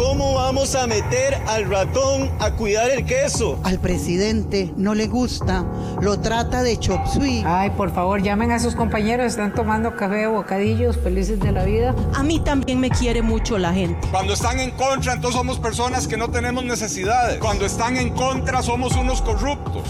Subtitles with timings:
[0.00, 3.60] ¿Cómo vamos a meter al ratón a cuidar el queso?
[3.64, 5.66] Al presidente no le gusta,
[6.00, 7.42] lo trata de chop suey.
[7.44, 11.64] Ay, por favor, llamen a sus compañeros, están tomando café o bocadillos, felices de la
[11.64, 11.94] vida.
[12.14, 14.08] A mí también me quiere mucho la gente.
[14.10, 17.38] Cuando están en contra, entonces somos personas que no tenemos necesidades.
[17.38, 19.82] Cuando están en contra, somos unos corruptos.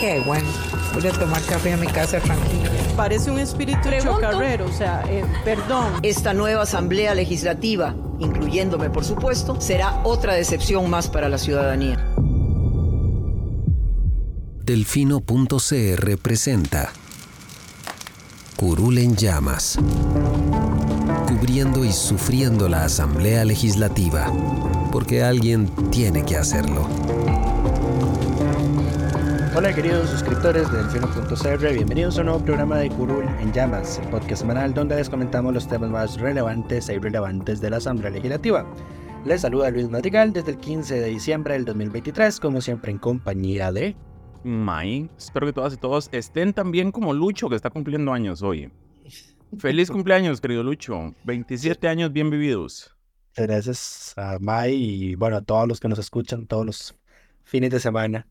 [0.00, 0.48] Qué bueno.
[0.94, 2.70] Voy a tomar café a mi casa tranquila.
[2.96, 5.94] Parece un espíritu chocarrero, o sea, eh, perdón.
[6.02, 12.04] Esta nueva Asamblea Legislativa, incluyéndome por supuesto, será otra decepción más para la ciudadanía.
[14.64, 16.92] Delfino.cr presenta
[18.56, 19.76] Curul en llamas,
[21.26, 24.32] cubriendo y sufriendo la Asamblea Legislativa,
[24.92, 26.86] porque alguien tiene que hacerlo.
[29.54, 34.08] Hola queridos suscriptores de Delfino.cr, bienvenidos a un nuevo programa de Curul en Llamas, el
[34.08, 38.66] podcast semanal donde les comentamos los temas más relevantes e irrelevantes de la Asamblea Legislativa.
[39.26, 43.70] Les saluda Luis Madrigal desde el 15 de diciembre del 2023, como siempre en compañía
[43.70, 43.94] de...
[44.42, 48.40] May, espero que todas y todos estén tan bien como Lucho, que está cumpliendo años
[48.40, 48.72] hoy.
[49.58, 51.14] Feliz cumpleaños, querido Lucho.
[51.24, 52.96] 27 años bien vividos.
[53.36, 56.98] Gracias a May y bueno, a todos los que nos escuchan todos los
[57.44, 58.26] fines de semana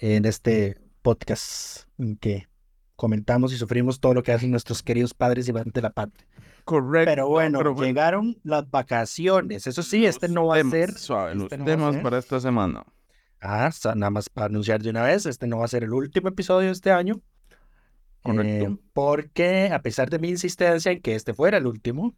[0.00, 2.48] en este podcast en que
[2.96, 6.26] comentamos y sufrimos todo lo que hacen nuestros queridos padres y de la patria.
[6.64, 7.10] Correcto.
[7.10, 9.66] Pero bueno, llegaron las vacaciones.
[9.66, 10.92] Eso sí, este no va a ser.
[10.92, 12.84] Suave, los este temas para esta semana.
[13.40, 16.28] Ah, nada más para anunciar de una vez, este no va a ser el último
[16.28, 17.20] episodio de este año.
[18.22, 18.72] Correcto.
[18.72, 22.16] Eh, porque a pesar de mi insistencia en que este fuera el último,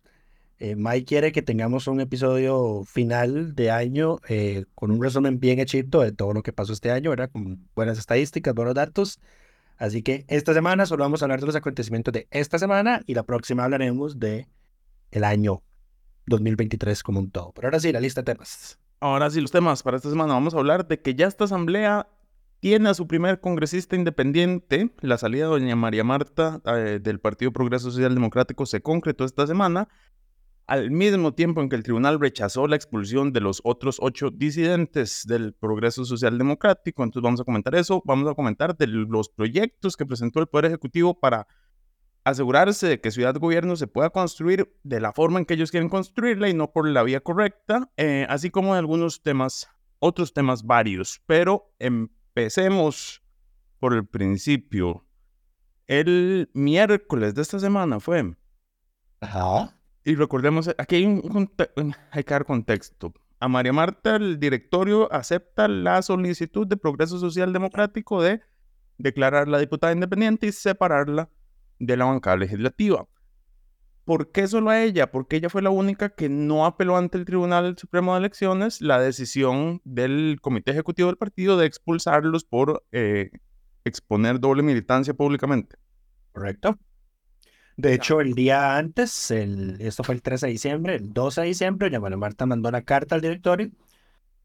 [0.61, 5.59] eh, Mike quiere que tengamos un episodio final de año eh, con un resumen bien
[5.59, 7.31] hechito de todo lo que pasó este año, ¿verdad?
[7.33, 9.21] Con buenas estadísticas, buenos datos.
[9.79, 13.15] Así que esta semana solo vamos a hablar de los acontecimientos de esta semana y
[13.15, 14.49] la próxima hablaremos de
[15.11, 15.63] el año
[16.27, 17.53] 2023 como un todo.
[17.55, 18.79] Pero ahora sí, la lista de temas.
[19.01, 20.35] Ahora sí, los temas para esta semana.
[20.35, 22.07] Vamos a hablar de que ya esta asamblea
[22.61, 24.91] tiene a su primer congresista independiente.
[25.01, 29.47] La salida de doña María Marta eh, del Partido Progreso Social Democrático se concretó esta
[29.47, 29.89] semana
[30.71, 35.27] al mismo tiempo en que el tribunal rechazó la expulsión de los otros ocho disidentes
[35.27, 37.03] del Progreso Social Democrático.
[37.03, 40.67] Entonces vamos a comentar eso, vamos a comentar de los proyectos que presentó el Poder
[40.67, 41.49] Ejecutivo para
[42.23, 45.89] asegurarse de que Ciudad Gobierno se pueda construir de la forma en que ellos quieren
[45.89, 50.63] construirla y no por la vía correcta, eh, así como de algunos temas, otros temas
[50.63, 51.21] varios.
[51.27, 53.25] Pero empecemos
[53.81, 55.05] por el principio.
[55.89, 58.37] El miércoles de esta semana fue.
[59.21, 59.75] Ajá
[60.05, 61.51] y recordemos, aquí hay, un,
[62.11, 63.13] hay que dar contexto.
[63.39, 68.41] A María Marta, el directorio acepta la solicitud de Progreso Social Democrático de
[68.99, 71.31] declarar la diputada independiente y separarla
[71.79, 73.07] de la bancada legislativa.
[74.05, 75.11] ¿Por qué solo a ella?
[75.11, 79.01] Porque ella fue la única que no apeló ante el Tribunal Supremo de Elecciones la
[79.01, 83.31] decisión del Comité Ejecutivo del partido de expulsarlos por eh,
[83.85, 85.77] exponer doble militancia públicamente.
[86.33, 86.79] Correcto.
[87.81, 91.47] De hecho, el día antes, el, esto fue el 13 de diciembre, el 12 de
[91.47, 93.71] diciembre, ya Marta mandó una carta al directorio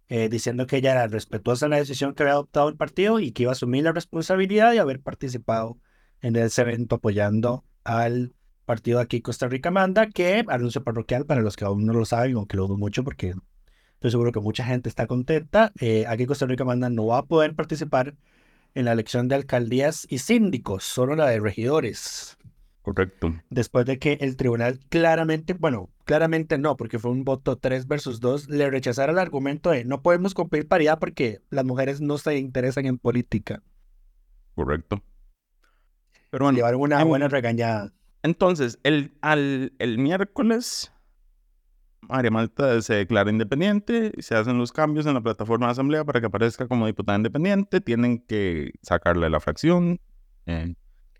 [0.07, 3.31] eh, diciendo que ella era respetuosa en la decisión que había adoptado el partido y
[3.33, 5.77] que iba a asumir la responsabilidad de haber participado
[6.21, 11.57] en ese evento apoyando al partido aquí Costa Rica Manda, que anuncio parroquial para los
[11.57, 13.33] que aún no lo saben o que lo dudo mucho porque
[13.95, 15.73] estoy seguro que mucha gente está contenta.
[15.81, 18.15] Eh, aquí Costa Rica Manda no va a poder participar
[18.75, 22.37] en la elección de alcaldías y síndicos, solo la de regidores.
[22.85, 23.33] Correcto.
[23.49, 28.19] Después de que el tribunal claramente, bueno, claramente no, porque fue un voto 3 versus
[28.19, 32.37] 2, le rechazara el argumento de no podemos cumplir paridad porque las mujeres no se
[32.37, 33.63] interesan en política.
[34.53, 35.01] Correcto.
[36.29, 37.91] Pero bueno, llevaron una buena regañada.
[38.21, 40.93] Entonces, el, al, el miércoles,
[42.01, 46.05] María Malta se declara independiente, y se hacen los cambios en la plataforma de asamblea
[46.05, 49.99] para que aparezca como diputada independiente, tienen que sacarle la fracción.
[50.45, 50.75] Eh,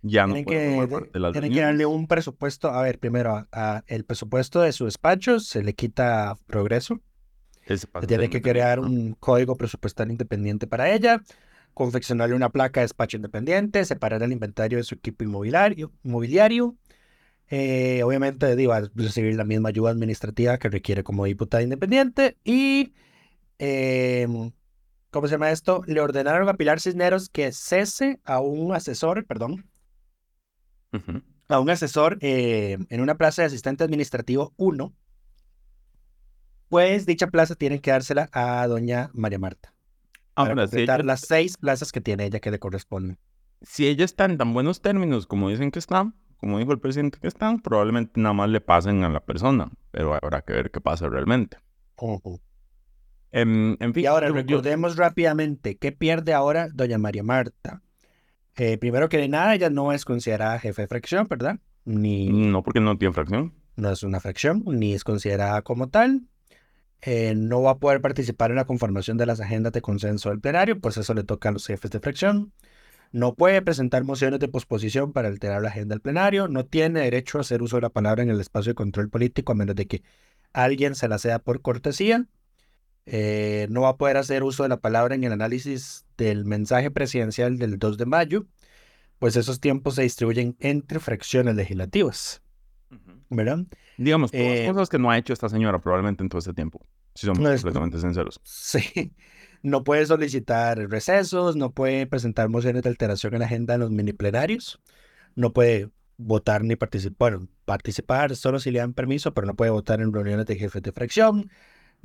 [0.08, 2.70] ya tienen que, tienen que darle un presupuesto.
[2.70, 7.02] A ver, primero, a, el presupuesto de su despacho se le quita progreso.
[7.66, 11.24] Se tiene que crear un código presupuestal independiente para ella,
[11.74, 16.76] confeccionarle una placa de despacho independiente, separar el inventario de su equipo inmobiliario, inmobiliario
[17.50, 22.94] eh, obviamente a recibir la misma ayuda administrativa que requiere como diputada independiente y,
[23.60, 24.52] em,
[25.12, 25.84] ¿cómo se llama esto?
[25.86, 29.66] Le ordenaron a Pilar Cisneros que cese a un asesor, perdón,
[31.48, 34.94] a un asesor eh, en una plaza de asistente administrativo 1,
[36.70, 39.74] pues dicha plaza tiene que dársela a doña María Marta.
[40.34, 43.18] para Ahora, completar las seis plazas que tiene ella que le corresponden.
[43.62, 47.20] Si ella está en tan buenos términos como dicen que está, como dijo el presidente
[47.20, 50.82] que están, probablemente nada más le pasen a la persona, pero habrá que ver qué
[50.82, 51.58] pasa realmente.
[53.32, 57.82] En, fin, y ahora recordemos rápidamente, ¿qué pierde ahora doña María Marta?
[58.58, 61.60] Eh, primero que nada, ella no es considerada jefe de fracción, ¿verdad?
[61.84, 63.54] Ni, no, porque no tiene fracción.
[63.76, 66.24] No es una fracción, ni es considerada como tal.
[67.02, 70.40] Eh, no va a poder participar en la conformación de las agendas de consenso del
[70.40, 72.54] plenario, pues eso le toca a los jefes de fracción.
[73.12, 76.48] No puede presentar mociones de posposición para alterar la agenda del plenario.
[76.48, 79.52] No tiene derecho a hacer uso de la palabra en el espacio de control político
[79.52, 80.04] a menos de que
[80.52, 82.26] alguien se la sea por cortesía.
[83.06, 86.90] Eh, no va a poder hacer uso de la palabra en el análisis del mensaje
[86.92, 88.46] presidencial del 2 de mayo,
[89.20, 92.42] pues esos tiempos se distribuyen entre fracciones legislativas.
[93.30, 93.66] ¿Verdad?
[93.98, 96.86] Digamos, eh, cosas que no ha hecho esta señora probablemente en todo este tiempo,
[97.16, 98.40] si somos completamente sinceros.
[98.44, 99.14] Sí
[99.66, 103.90] no puede solicitar recesos, no puede presentar mociones de alteración en la agenda en los
[103.90, 104.80] mini plenarios,
[105.34, 109.72] no puede votar ni participar, bueno, participar solo si le dan permiso, pero no puede
[109.72, 111.50] votar en reuniones de jefes de fracción,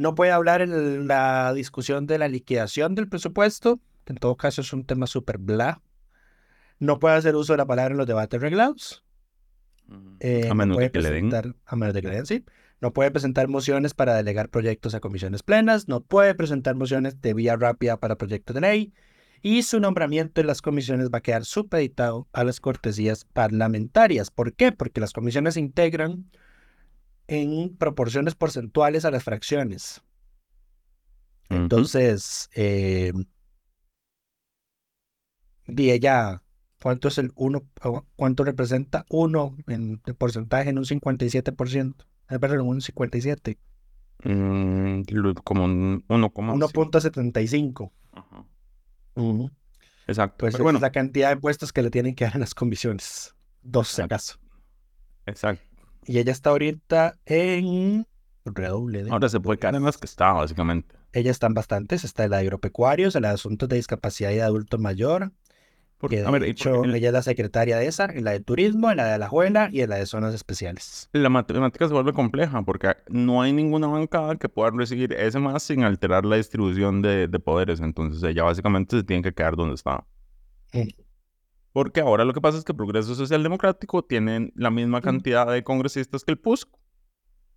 [0.01, 4.63] no puede hablar en la discusión de la liquidación del presupuesto, que en todo caso
[4.63, 5.83] es un tema súper bla,
[6.79, 9.05] no puede hacer uso de la palabra en los debates reglados.
[10.21, 11.31] Eh, a menos de que le den.
[11.67, 12.47] A menos de que le den, sí.
[12.81, 17.35] No puede presentar mociones para delegar proyectos a comisiones plenas, no puede presentar mociones de
[17.35, 18.95] vía rápida para proyectos de ley
[19.43, 24.31] y su nombramiento en las comisiones va a quedar supeditado a las cortesías parlamentarias.
[24.31, 24.73] ¿Por qué?
[24.73, 26.31] Porque las comisiones se integran
[27.31, 30.03] en proporciones porcentuales a las fracciones.
[31.49, 33.13] Entonces, eh,
[35.69, 36.43] ella,
[36.83, 37.63] ¿cuánto es el 1?
[38.17, 41.95] ¿Cuánto representa 1 en porcentaje en un 57%?
[42.41, 43.59] perdón, un 57.
[44.25, 45.03] Mm,
[45.45, 47.93] como un 1.75.
[50.09, 50.37] Exacto.
[50.39, 50.81] Pues es bueno.
[50.81, 53.37] la cantidad de puestos que le tienen que dar en las comisiones.
[53.63, 54.41] Dos, acaso.
[55.27, 55.70] Exacto.
[56.07, 58.07] Y ella está ahorita en
[58.45, 59.07] redoble.
[59.11, 60.95] Ahora se puede quedar en las que está, básicamente.
[61.13, 62.05] Ella está en bastantes.
[62.05, 65.33] Está en la de agropecuarios, en la de asuntos de discapacidad y de adulto mayor,
[66.01, 69.05] porque, de hecho, ella es la secretaria de esa, en la de turismo, en la
[69.05, 71.11] de la juela y en la de zonas especiales.
[71.13, 75.63] La matemática se vuelve compleja porque no hay ninguna bancada que pueda recibir ese más
[75.63, 77.81] sin alterar la distribución de, poderes.
[77.81, 80.07] Entonces ella básicamente se tiene que quedar donde está.
[81.73, 85.63] Porque ahora lo que pasa es que Progreso Social Democrático tiene la misma cantidad de
[85.63, 86.69] congresistas que el PUSC.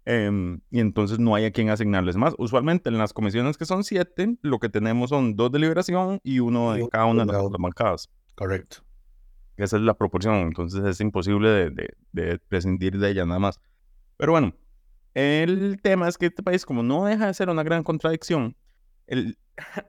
[0.06, 2.36] Em, y entonces no hay a quien asignarles más.
[2.38, 6.40] Usualmente en las comisiones que son siete, lo que tenemos son dos de liberación y
[6.40, 8.10] uno de cada una de las bancadas.
[8.36, 8.78] Correcto.
[9.56, 11.70] Esa es la proporción, entonces es imposible
[12.12, 13.60] de, prescindir de ella nada más.
[14.18, 14.54] Pero bueno,
[15.14, 18.56] el tema es que este país, como no deja de ser una gran contradicción,
[19.06, 19.38] el,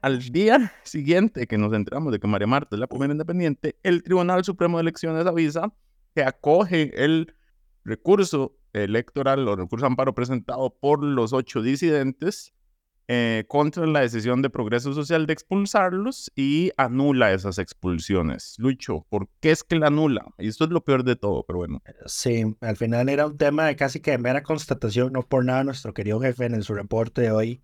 [0.02, 4.02] al día siguiente que nos enteramos de que María Marta es la primera independiente, el
[4.02, 5.72] Tribunal Supremo de Elecciones avisa
[6.14, 7.34] que acoge el
[7.84, 12.52] recurso electoral o recurso amparo presentado por los ocho disidentes
[13.06, 18.55] eh, contra la decisión de Progreso Social de expulsarlos y anula esas expulsiones.
[18.58, 20.25] Lucho, ¿por qué es que la anula?
[20.38, 21.82] Y esto es lo peor de todo, pero bueno.
[22.06, 25.64] Sí, al final era un tema de casi que de mera constatación, no por nada
[25.64, 27.62] nuestro querido jefe en su reporte de hoy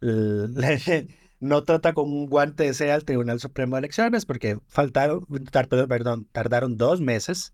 [1.40, 5.26] no trata con un guante de seda al Tribunal Supremo de Elecciones porque faltaron,
[5.88, 7.52] perdón, tardaron dos meses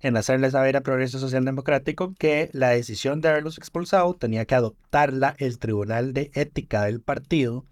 [0.00, 4.56] en hacerle saber a Progreso Social Democrático que la decisión de haberlos expulsado tenía que
[4.56, 7.64] adoptarla el Tribunal de Ética del partido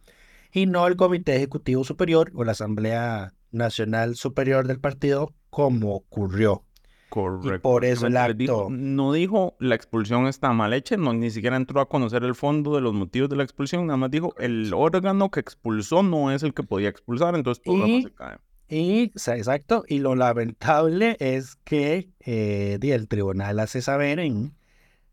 [0.53, 6.65] y no el Comité Ejecutivo Superior o la Asamblea Nacional Superior del partido como ocurrió.
[7.11, 7.61] Correcto.
[7.61, 8.69] por eso el acto.
[8.71, 12.75] no dijo la expulsión está mal hecha, no, ni siquiera entró a conocer el fondo
[12.77, 16.45] de los motivos de la expulsión, nada más dijo el órgano que expulsó no es
[16.45, 18.39] el que podía expulsar, entonces todo se cae.
[18.69, 24.55] Y, exacto, y lo lamentable es que eh, el tribunal hace saber en,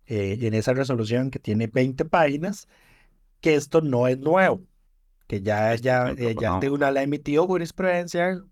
[0.06, 2.68] eh, en esa resolución que tiene 20 páginas
[3.42, 4.62] que esto no es nuevo,
[5.26, 8.44] que ya, ya, eh, ya el tribunal ha emitido jurisprudencia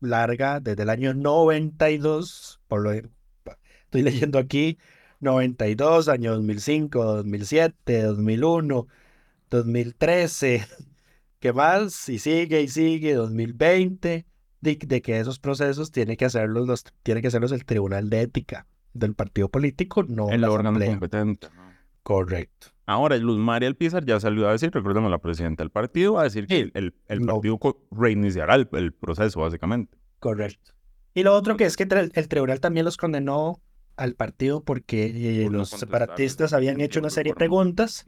[0.00, 3.10] larga desde el año 92, por lo estoy
[4.02, 4.78] leyendo aquí,
[5.20, 8.86] 92, año 2005, 2007, 2001,
[9.50, 10.66] 2013,
[11.38, 12.08] ¿qué más?
[12.08, 14.26] Y sigue y sigue, 2020
[14.60, 18.66] de, que esos procesos tiene que hacerlos los, tiene que hacerlos el Tribunal de Ética
[18.92, 21.48] del partido político, no el órgano competente.
[22.02, 22.68] Correcto.
[22.90, 26.46] Ahora, Luz María Alpizar ya salió a decir, recordemos, la presidenta del partido, a decir
[26.46, 27.58] que el, el partido
[27.90, 29.96] reiniciará el, proceso, básicamente.
[30.18, 30.72] Correcto.
[31.14, 33.60] Y lo otro que es que el, tribunal también los condenó
[33.96, 38.06] al partido porque eh, los separatistas habían hecho una serie de preguntas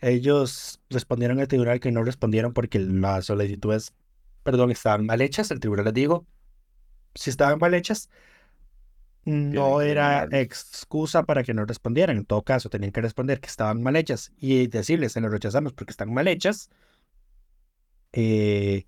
[0.00, 3.94] ellos respondieron al tribunal que no respondieron porque las solicitudes,
[4.42, 5.50] perdón, estaban mal hechas.
[5.50, 6.26] El tribunal les dijo,
[7.14, 8.10] si estaban mal hechas,
[9.26, 12.16] no era excusa para que no respondieran.
[12.16, 15.72] En todo caso, tenían que responder que estaban mal hechas y decirles, se lo rechazamos
[15.72, 16.70] porque están mal hechas.
[18.12, 18.86] Eh,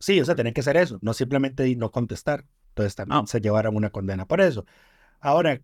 [0.00, 2.46] sí, o sea, tenían que hacer eso, no simplemente no contestar.
[2.70, 3.26] Entonces también ah.
[3.26, 4.64] se llevaron una condena por eso.
[5.20, 5.60] Ahora...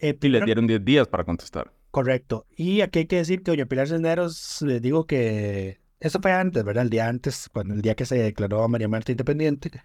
[0.00, 1.72] Eh, y les dieron 10 días para contestar.
[1.90, 2.46] Correcto.
[2.56, 6.64] Y aquí hay que decir que doña Pilar Cisneros, les digo que eso fue antes,
[6.64, 6.84] ¿verdad?
[6.84, 9.82] El día antes, cuando el día que se declaró a María Marta independiente,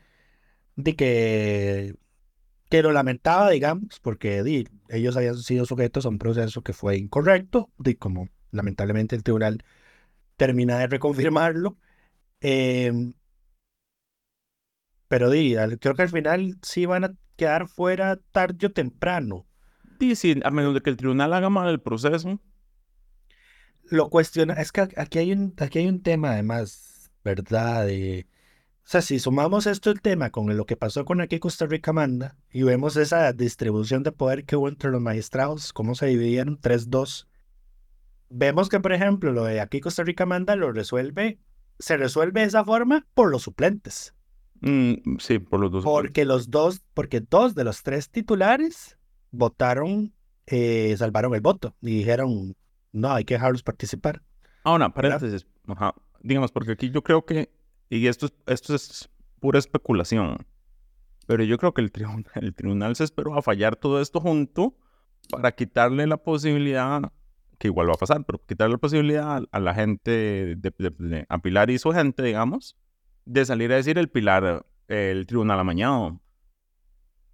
[0.76, 1.96] de que
[2.74, 7.70] que lo lamentaba, digamos, porque ellos habían sido sujetos a un proceso que fue incorrecto,
[7.86, 9.64] y como lamentablemente el tribunal
[10.38, 11.78] termina de reconfirmarlo.
[12.42, 13.14] Em,
[15.08, 19.46] pero di, creo que al final sí van a quedar fuera tarde o temprano.
[20.00, 22.42] Sí, a menos de que el tribunal haga mal el proceso.
[23.84, 27.86] Lo cuestiona, es que aquí hay un, aquí hay un tema además, ¿verdad?
[27.86, 28.26] De,
[28.86, 31.94] o sea, si sumamos esto el tema con lo que pasó con aquí Costa Rica
[31.94, 36.60] Manda y vemos esa distribución de poder que hubo entre los magistrados, cómo se dividieron
[36.60, 37.28] 3-2,
[38.30, 41.40] vemos que, por ejemplo, lo de aquí Costa Rica Manda lo resuelve,
[41.80, 44.14] se resuelve de esa forma por los suplentes.
[44.60, 45.84] Mm, sí, por los dos.
[45.86, 48.98] Porque los dos, porque dos de los tres titulares
[49.32, 50.14] votaron,
[50.46, 52.56] eh, salvaron el voto y dijeron,
[52.92, 54.22] no, hay que dejarlos participar.
[54.66, 55.96] Ahora, paréntesis, ajá.
[56.22, 57.50] digamos, porque aquí yo creo que
[57.98, 59.10] y esto, esto es
[59.40, 60.38] pura especulación.
[61.28, 64.76] Pero yo creo que el, tribunal, el tribunal se esperó a fallar todo esto junto
[65.30, 67.02] para quitarle la posibilidad,
[67.60, 71.70] que igual va a pasar, pero quitarle la posibilidad a, la gente, de, a Pilar
[71.70, 72.76] y su gente, digamos,
[73.26, 76.20] de salir a decir el Pilar, el tribunal amañado.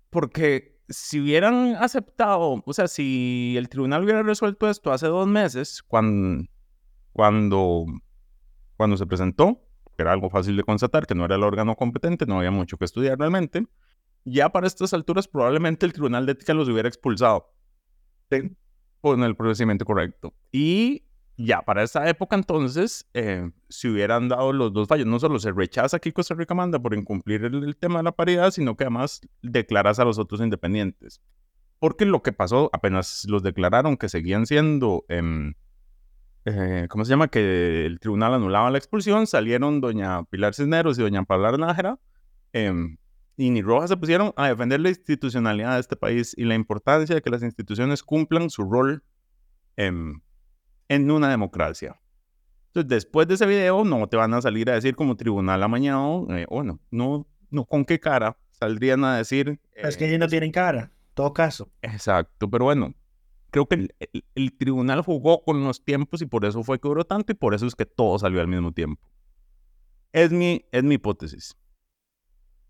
[0.10, 5.82] Porque si hubieran aceptado, o sea, si el tribunal hubiera resuelto esto hace dos meses,
[5.84, 6.46] cuando,
[7.14, 7.86] cuando,
[8.76, 9.69] cuando se presentó,
[10.02, 12.86] era algo fácil de constatar, que no era el órgano competente, no había mucho que
[12.86, 13.66] estudiar realmente,
[14.26, 17.54] ya para estas alturas probablemente el Tribunal de Ética los hubiera expulsado
[19.02, 20.34] con el procedimiento correcto.
[20.52, 21.04] Y
[21.38, 25.52] ya para esa época entonces, eh, si hubieran dado los dos fallos, no solo se
[25.52, 29.22] rechaza aquí Costa Rica manda por incumplir el, tema de la paridad, sino que además
[29.42, 31.22] declaras a los otros independientes.
[31.80, 35.06] Porque lo que pasó, apenas los declararon que seguían siendo...
[35.08, 35.54] Eh,
[36.56, 37.28] eh, ¿cómo se llama?
[37.28, 42.00] Que el tribunal anulaba la expulsión, salieron doña Pilar Cisneros y doña Paula Nájera,
[42.54, 42.98] em,
[43.38, 47.16] y ni rojas se pusieron a defender la institucionalidad de este país y la importancia
[47.16, 49.04] de que las instituciones cumplan su rol
[49.78, 50.22] en
[50.90, 52.00] una democracia.
[52.70, 56.28] Entonces, después de ese video, no te van a salir a decir como tribunal amañado,
[56.30, 59.60] eh, bueno, no, no, ¿con qué cara saldrían a decir?
[59.74, 61.72] es que ellos no tienen cara, en todo caso.
[61.82, 62.94] Exacto, pero bueno,
[63.52, 63.90] creo que
[64.36, 67.54] el, tribunal jugó con los tiempos y por eso fue que duró tanto y por
[67.54, 69.02] eso es que todo salió al mismo tiempo.
[70.12, 71.56] Es mi, es mi hipótesis.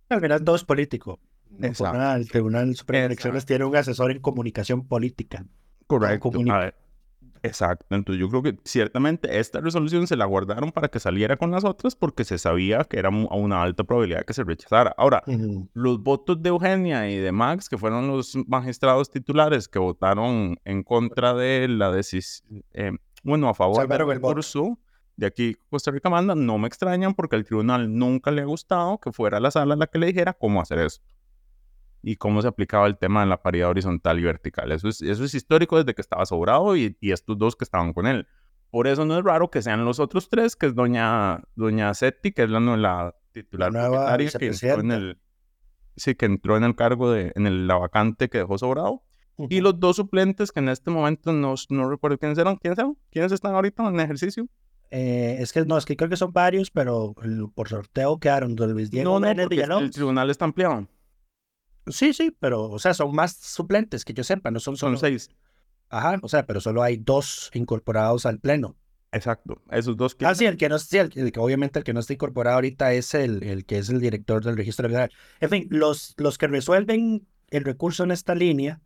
[0.09, 1.19] Al final todo es político.
[1.59, 5.45] El Tribunal Supremo de Elecciones tiene un asesor en comunicación política.
[5.87, 6.31] Correcto.
[7.43, 7.85] Exacto.
[7.95, 11.63] Entonces yo creo que ciertamente esta resolución se la guardaron para que saliera con las
[11.63, 14.93] otras porque se sabía que era a una alta probabilidad que se rechazara.
[14.97, 15.23] Ahora,
[15.73, 20.83] los votos de Eugenia y de Max, que fueron los magistrados titulares que votaron en
[20.83, 22.91] contra de la decisión, eh,
[23.23, 24.79] bueno, a favor del curso
[25.19, 28.99] de aquí Costa Rica manda, no me extrañan porque al tribunal nunca le ha gustado
[28.99, 31.01] que fuera la sala la que le dijera cómo hacer eso
[32.01, 34.71] y cómo se aplicaba el tema de la paridad horizontal y vertical.
[34.71, 37.93] Eso es, eso es histórico desde que estaba sobrado y, y, estos dos que estaban
[37.93, 38.27] con él.
[38.71, 42.31] Por eso no es raro que sean los otros tres, que es doña, doña Seti,
[42.31, 45.19] que es la, la titular la que entró en el,
[45.95, 49.03] sí, que entró en el cargo de, en el, la vacante que dejó sobrado.
[49.49, 52.57] Y los dos suplentes que en este momento no, no recuerdo quiénes eran.
[52.57, 52.97] ¿Quiénes eran?
[53.09, 54.49] ¿Quiénes están ahorita en ejercicio?
[54.91, 57.15] Eh, es que no, es que creo que son varios, pero
[57.53, 60.87] por sorteo quedaron Luis Diego no, no, el tribunal está ampliado.
[61.89, 64.97] Sí, sí, pero, o sea, son más suplentes que yo sepa, no son solo...
[64.97, 65.29] Son seis.
[65.89, 68.75] Ajá, o sea, pero solo hay dos incorporados al pleno.
[69.11, 70.25] Exacto, esos dos que...
[70.25, 72.93] Ah, sí, el que no sí, el, que obviamente el que no está incorporado ahorita
[72.93, 75.11] es el, el que es el director del registro electoral.
[75.39, 78.81] En fin, los, los que resuelven el recurso en esta línea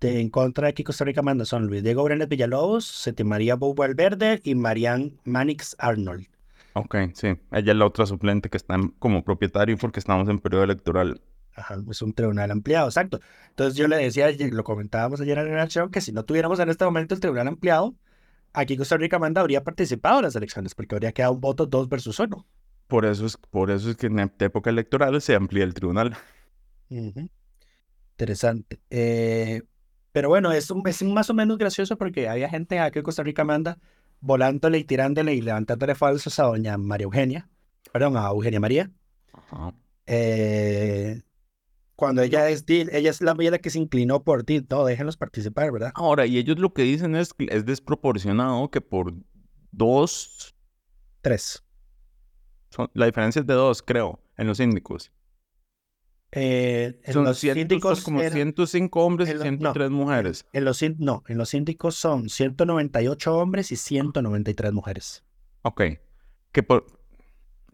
[0.00, 3.56] de en contra de que Costa Rica manda son Luis Diego Brenes Villalobos, Seti María
[3.56, 6.26] Bobo Alverde y Marianne Manix Arnold.
[6.74, 10.64] Ok, sí, ella es la otra suplente que está como propietario porque estamos en periodo
[10.64, 11.20] electoral
[11.90, 13.20] es un tribunal ampliado, exacto.
[13.50, 16.68] Entonces yo le decía, lo comentábamos ayer en la show, que si no tuviéramos en
[16.68, 17.94] este momento el tribunal ampliado,
[18.52, 21.88] aquí Costa Rica Manda habría participado en las elecciones, porque habría quedado un voto dos
[21.88, 22.46] versus uno.
[22.86, 26.16] Por eso es, por eso es que en época electoral se amplía el tribunal.
[26.88, 28.80] Interesante.
[28.90, 29.62] Eh,
[30.12, 33.22] pero bueno, es, un, es más o menos gracioso porque había gente aquí en Costa
[33.22, 33.78] Rica Manda
[34.20, 37.48] volándole y tirándole y levantándole falsos a doña María Eugenia,
[37.92, 38.90] perdón, a Eugenia María.
[40.06, 41.20] Eh,
[41.98, 45.72] cuando ella es, ella es la, la que se inclinó por ti, no, déjenlos participar,
[45.72, 45.90] ¿verdad?
[45.96, 49.12] Ahora, y ellos lo que dicen es es desproporcionado que por
[49.72, 50.54] dos...
[51.22, 51.64] Tres.
[52.70, 55.10] Son, la diferencia es de dos, creo, en los síndicos.
[56.30, 60.46] Eh, en son los síndicos como 105 hombres y 103 mujeres.
[60.52, 65.24] En los, no, en los síndicos son 198 hombres y 193 mujeres.
[65.62, 65.82] Ok.
[66.52, 66.97] Que por...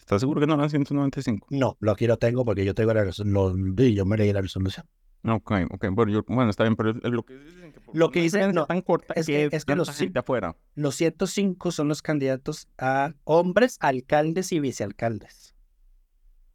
[0.05, 1.47] ¿Estás seguro que no eran 195?
[1.49, 3.75] No, lo aquí lo tengo porque yo tengo la resolución.
[3.75, 4.87] Yo me leí la resolución.
[5.27, 5.87] Ok, ok.
[5.93, 8.83] Bueno, yo, bueno está bien, pero lo que dicen que lo que dicen no, tan
[8.83, 10.57] corta es que, es que los, afuera.
[10.75, 15.55] los 105 son los candidatos a hombres, alcaldes y vicealcaldes.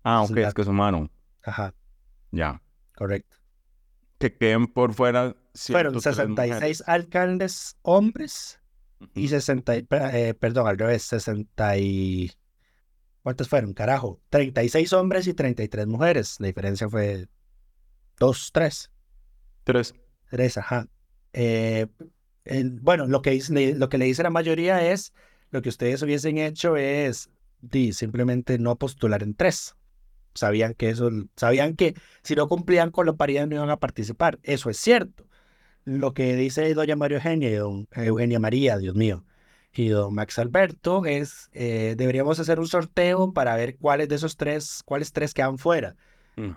[0.04, 1.10] Ah, ok, es que sumaron.
[1.42, 1.74] Ajá.
[2.30, 2.62] Ya.
[2.96, 3.36] Correcto.
[4.20, 5.36] Que queden por fuera.
[5.56, 8.60] Fueron 66 alcaldes hombres
[9.16, 12.32] y 60, eh, perdón, al revés, 60 y...
[13.24, 13.74] ¿Cuántos fueron?
[13.74, 14.20] Carajo.
[14.30, 16.38] 36 hombres y 33 mujeres.
[16.40, 17.28] La diferencia fue
[18.20, 18.92] 2, 3.
[19.64, 19.96] 3.
[20.30, 20.88] 3, ajá.
[21.34, 21.88] Eh,
[22.82, 23.40] bueno, lo que,
[23.76, 25.14] lo que le dice la mayoría es,
[25.52, 27.30] lo que ustedes hubiesen hecho es
[27.62, 29.76] di, simplemente no postular en tres.
[30.34, 34.40] Sabían que eso, sabían que si no cumplían con la paridad no iban a participar.
[34.44, 35.28] Eso es cierto.
[35.86, 39.26] Lo que dice doña María Eugenia y don Eugenia María, Dios mío,
[39.74, 44.36] y don Max Alberto es, eh, deberíamos hacer un sorteo para ver cuáles de esos
[44.36, 45.96] tres, cuáles tres quedan fuera.
[46.36, 46.52] Mm,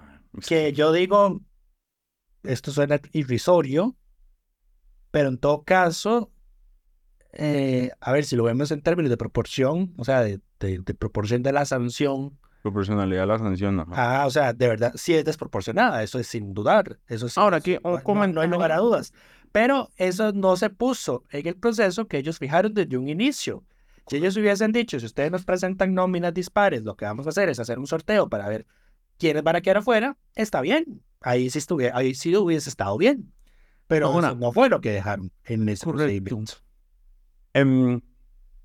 [0.46, 1.40] que yo digo,
[2.42, 3.96] esto suena irrisorio,
[5.10, 6.30] pero en todo caso,
[7.32, 11.42] eh, a ver, si lo vemos en términos de proporción, o sea, de, de proporción
[11.42, 13.84] de la sanción, Proporcionalidad de la sanción.
[13.90, 17.00] Ah, o sea, de verdad, sí es desproporcionada, eso es sin dudar.
[17.08, 19.12] Eso es, Ahora, aquí, no, no, hay lugar a dudas.
[19.52, 23.64] Pero eso no se puso en el proceso que ellos fijaron desde un inicio.
[24.08, 27.48] Si ellos hubiesen dicho, si ustedes nos presentan nóminas dispares, lo que vamos a hacer
[27.48, 28.66] es hacer un sorteo para ver
[29.18, 31.02] quiénes van a quedar afuera, está bien.
[31.20, 33.32] Ahí sí, estuve, ahí sí hubiese estado bien.
[33.86, 36.54] Pero no, no fue lo que dejaron en ese procedimiento.
[37.54, 38.00] Um,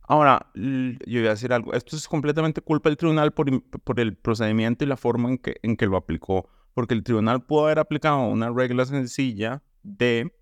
[0.08, 1.74] Ahora, yo voy a decir algo.
[1.74, 5.58] Esto es completamente culpa del tribunal por, por el procedimiento y la forma en que,
[5.62, 6.50] en que lo aplicó.
[6.74, 10.34] Porque el tribunal pudo haber aplicado una regla sencilla de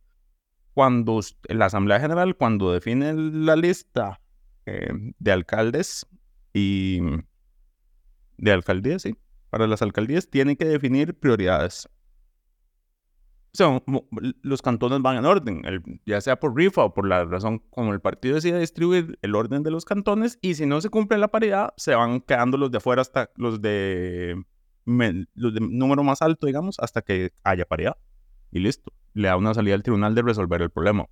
[0.75, 4.21] cuando la Asamblea General, cuando define la lista
[4.67, 6.05] eh, de alcaldes
[6.53, 6.99] y
[8.37, 9.15] de alcaldías, sí,
[9.49, 11.89] para las alcaldías, tiene que definir prioridades
[13.55, 13.81] sea,
[14.41, 15.61] los cantones van en orden,
[16.05, 19.63] ya sea por rifa o por la razón como el partido decide distribuir el orden
[19.63, 22.77] de los cantones y si no se cumple la paridad, se van quedando los de
[22.77, 24.43] afuera hasta los de,
[24.85, 27.97] los de número más alto, digamos, hasta que haya paridad.
[28.51, 31.07] Y listo, le da una salida al tribunal de resolver el problema.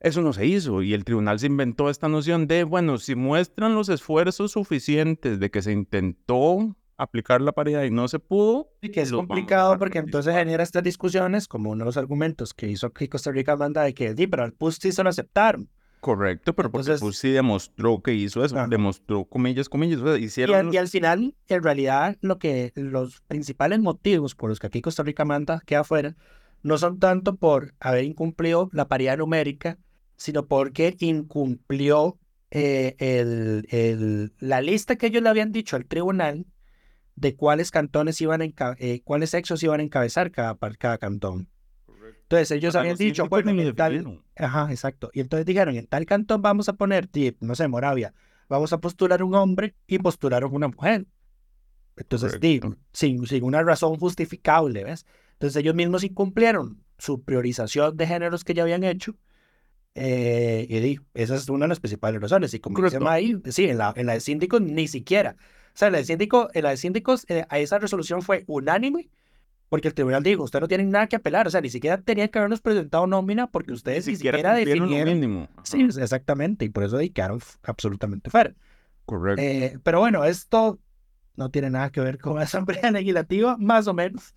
[0.00, 3.74] Eso no se hizo y el tribunal se inventó esta noción de, bueno, si muestran
[3.74, 8.70] los esfuerzos suficientes de que se intentó aplicar la paridad y no se pudo.
[8.80, 12.68] Y que es complicado porque entonces genera estas discusiones, como uno de los argumentos que
[12.68, 15.68] hizo aquí Costa Rica manda de que, sí, pero al PUS sí se lo aceptaron.
[16.08, 20.72] Correcto, pero porque PUS sí demostró que hizo eso, demostró comillas, comillas, hicieron...
[20.72, 25.02] Y, al final, en realidad, lo que los principales motivos por los que aquí Costa
[25.02, 26.16] Rica manda queda afuera,
[26.62, 29.76] no son tanto por haber incumplido la paridad numérica,
[30.16, 32.18] sino porque incumplió
[32.52, 36.46] eh, el, el, la lista que ellos le habían dicho al tribunal
[37.16, 41.50] de cuáles cantones iban a eh, cuáles sexos iban a encabezar cada, cada cantón.
[42.28, 45.08] Entonces ellos habían dicho, bueno, en tal, ajá, exacto.
[45.14, 47.08] Y entonces dijeron, en tal cantón vamos a poner,
[47.40, 48.12] no sé, Moravia,
[48.50, 51.06] vamos a postular un hombre y postularon una mujer.
[51.96, 52.38] Entonces,
[52.92, 55.06] sin, sin una razón justificable, ¿ves?
[55.32, 59.16] Entonces ellos mismos incumplieron su priorización de géneros que ya habían hecho.
[59.94, 62.52] Eh, y di, esa es una de las principales razones.
[62.52, 65.36] Y como dice ahí, sí, en la, en la de síndicos ni siquiera.
[65.74, 69.08] O sea, la de, síndico, la de síndicos, eh, a esa resolución fue unánime,
[69.68, 72.28] porque el tribunal dijo, usted no tiene nada que apelar, o sea, ni siquiera tenía
[72.28, 75.14] que habernos presentado nómina porque ustedes ni, siquiera, definieron.
[75.14, 75.48] mínimo.
[75.62, 78.54] Sí, exactamente, y por eso dedicaron absolutamente fuera.
[79.04, 79.42] Correcto.
[79.42, 80.78] Eh, pero bueno, esto
[81.36, 84.34] no tiene nada que ver con la Asamblea Legislativa, más o menos.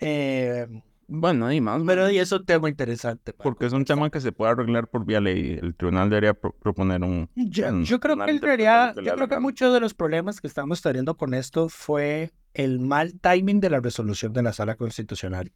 [0.00, 0.66] Eh,
[1.06, 1.82] bueno, y más.
[1.86, 3.32] Pero y es un tema interesante.
[3.32, 5.58] Porque es un tema que se puede arreglar por vía ley.
[5.60, 7.28] El tribunal debería proponer un.
[7.34, 11.16] Yo, creo que en realidad, yo creo que muchos de los problemas que estamos teniendo
[11.16, 15.52] con esto fue el mal timing de la resolución de la sala constitucional.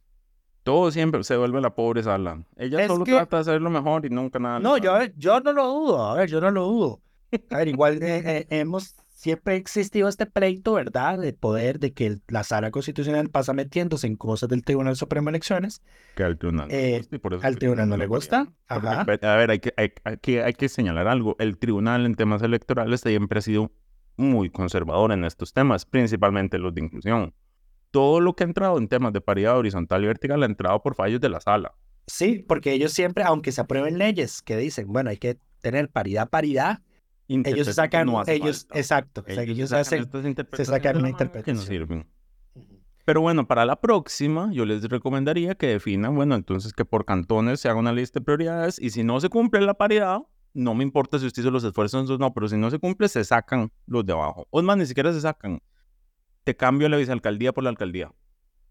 [0.63, 2.43] Todo siempre se vuelve la pobre sala.
[2.57, 4.59] Ella solo trata de hacerlo mejor y nunca nada.
[4.59, 6.11] No, yo, yo no lo dudo.
[6.11, 7.01] A ver, yo no lo dudo.
[7.49, 11.19] A ver, igual eh, eh, hemos siempre ha existido este pleito, ¿verdad?
[11.19, 15.31] De poder, de que la sala constitucional pasa metiéndose en cosas del Tribunal Supremo de
[15.31, 15.81] Elecciones.
[16.15, 17.01] Que al tribunal, eh,
[17.41, 18.47] al tribunal no le gusta.
[18.69, 19.01] Ajá.
[19.01, 19.91] A ver, hay que, hay,
[20.39, 21.35] hay que señalar algo.
[21.39, 23.73] El tribunal en temas electorales siempre ha sido
[24.15, 27.33] muy conservador en estos temas, principalmente los de inclusión.
[27.91, 30.95] Todo lo que ha entrado en temas de paridad horizontal y vertical ha entrado por
[30.95, 31.75] fallos de la sala.
[32.07, 36.29] Sí, porque ellos siempre, aunque se aprueben leyes que dicen, bueno, hay que tener paridad,
[36.29, 36.79] paridad,
[37.29, 40.09] ellos sacan, no ellos, exacto, o sea, ellos, hacen,
[40.53, 41.55] se sacan una interpretación.
[41.55, 42.07] Que no sirven.
[43.05, 47.59] Pero bueno, para la próxima, yo les recomendaría que definan, bueno, entonces que por cantones
[47.59, 50.19] se haga una lista de prioridades y si no se cumple la paridad,
[50.53, 53.07] no me importa si usted hizo los esfuerzos o no, pero si no se cumple,
[53.07, 54.47] se sacan los de abajo.
[54.51, 55.61] O más, ni siquiera se sacan.
[56.43, 58.11] Te cambio la vicealcaldía por la alcaldía.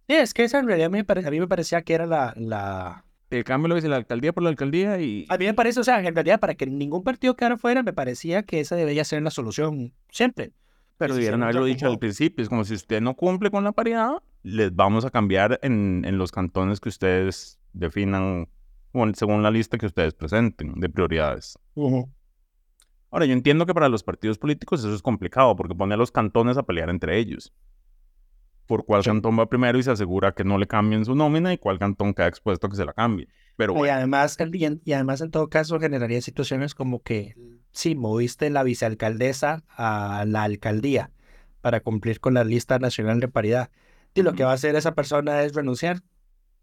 [0.08, 3.04] Sí, es que esa en realidad me a mí me parecía que era la, la,
[3.30, 5.26] el cambio lo dice la alcaldía por la alcaldía y...
[5.28, 7.92] A mí me parece, o sea, en realidad para que ningún partido quedara fuera, me
[7.92, 10.52] parecía que esa debería ser la solución siempre.
[10.96, 14.14] Pero debieron haberlo dicho al principio, es como si usted no cumple con la paridad,
[14.42, 18.48] les vamos a cambiar en, en los cantones que ustedes definan
[19.14, 21.56] según la lista que ustedes presenten de prioridades.
[23.10, 26.10] Ahora, yo entiendo que para los partidos políticos eso es complicado porque pone a los
[26.10, 27.52] cantones a pelear entre ellos
[28.68, 31.58] por cuál cantón va primero y se asegura que no le cambien su nómina y
[31.58, 33.26] cuál cantón queda expuesto a que se la cambie.
[33.56, 37.34] Pero y, además, y, además, en todo caso, generaría situaciones como que,
[37.72, 41.10] sí, moviste la vicealcaldesa a la alcaldía
[41.62, 43.70] para cumplir con la lista nacional de paridad.
[44.14, 46.02] Y lo que va a hacer esa persona es renunciar.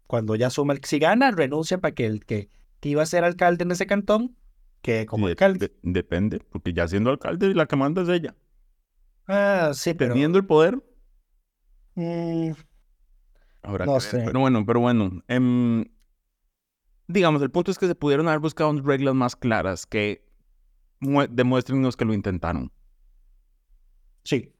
[0.06, 2.48] Cuando ya suma, el, si gana, renuncia para que el que,
[2.82, 4.36] iba a ser alcalde en ese cantón
[4.80, 5.72] que como alcalde.
[5.82, 8.36] depende, porque ya siendo alcalde, la que manda es ella.
[9.26, 10.12] Ah, sí, pero...
[10.12, 10.80] Teniendo el poder,
[11.96, 12.52] Mm,
[13.84, 14.22] no sé.
[14.24, 15.22] Pero bueno, pero bueno.
[15.28, 15.84] Em,
[17.08, 20.24] digamos, el punto es que se pudieron haber buscado reglas más claras que
[21.00, 22.70] demuéstrenos que lo intentaron.
[24.24, 24.52] Sí.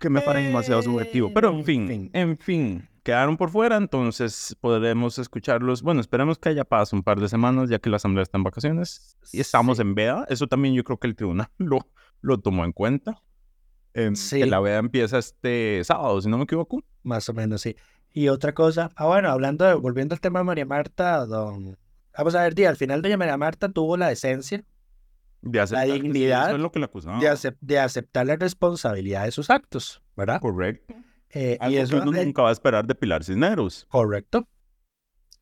[0.00, 1.32] Que me parece demasiado subjetivo.
[1.34, 5.82] Pero en fin, en fin, quedaron por fuera, entonces podremos escucharlos.
[5.82, 8.44] Bueno, esperemos que haya pasado un par de semanas, ya que la asamblea está en
[8.44, 10.24] vacaciones y estamos en veda.
[10.28, 11.80] Eso también yo creo que el tribunal lo,
[12.20, 13.20] lo tomó en cuenta.
[13.94, 16.82] Em, que la veda empieza este sábado, si no me equivoco.
[17.02, 17.76] Más o menos, sí.
[18.12, 21.76] Y otra cosa, ah, bueno, hablando, de, volviendo al tema de María Marta, don...
[22.16, 24.64] Vamos a ver, día, al final de María Marta tuvo la decencia,
[25.42, 26.80] de la dignidad, lo que
[27.60, 30.40] de, aceptar la responsabilidad de sus actos, ¿verdad?
[30.40, 30.94] Correcto.
[31.30, 33.86] Eh, y eso que uno nunca va a esperar de Pilar Cisneros.
[33.88, 34.48] Correcto.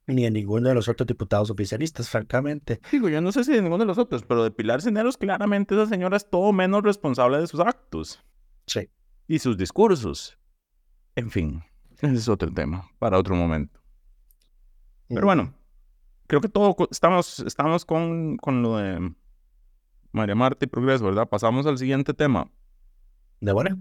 [0.06, 2.80] Ni de ninguno de los otros diputados oficialistas, francamente.
[2.92, 5.74] Digo, yo no sé si de ninguno de los otros, pero de Pilar Cisneros, claramente
[5.74, 8.22] esa señora es todo menos responsable de sus actos.
[8.66, 8.90] Sí.
[9.28, 10.38] Y sus discursos.
[11.14, 11.62] En fin,
[12.00, 13.80] ese es otro tema para otro momento.
[15.08, 15.54] Pero bueno,
[16.26, 19.14] creo que todo estamos, estamos con, con lo de
[20.12, 21.28] María Marta y Progreso, ¿verdad?
[21.28, 22.50] Pasamos al siguiente tema.
[23.40, 23.80] De bueno.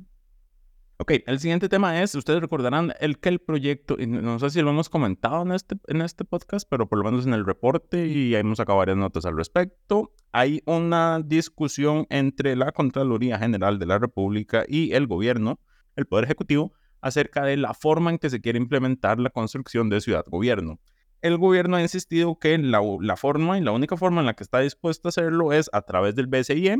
[0.98, 4.62] Ok, el siguiente tema es, ustedes recordarán el que el proyecto, y no sé si
[4.62, 8.08] lo hemos comentado en este, en este podcast, pero por lo menos en el reporte
[8.08, 13.86] y hemos sacado varias notas al respecto, hay una discusión entre la Contraloría General de
[13.86, 15.60] la República y el gobierno,
[15.98, 20.00] el Poder Ejecutivo, acerca de la forma en que se quiere implementar la construcción de
[20.00, 20.80] ciudad-gobierno.
[21.22, 24.44] El gobierno ha insistido que la, la, forma y la única forma en la que
[24.44, 26.78] está dispuesto a hacerlo es a través del BCIE,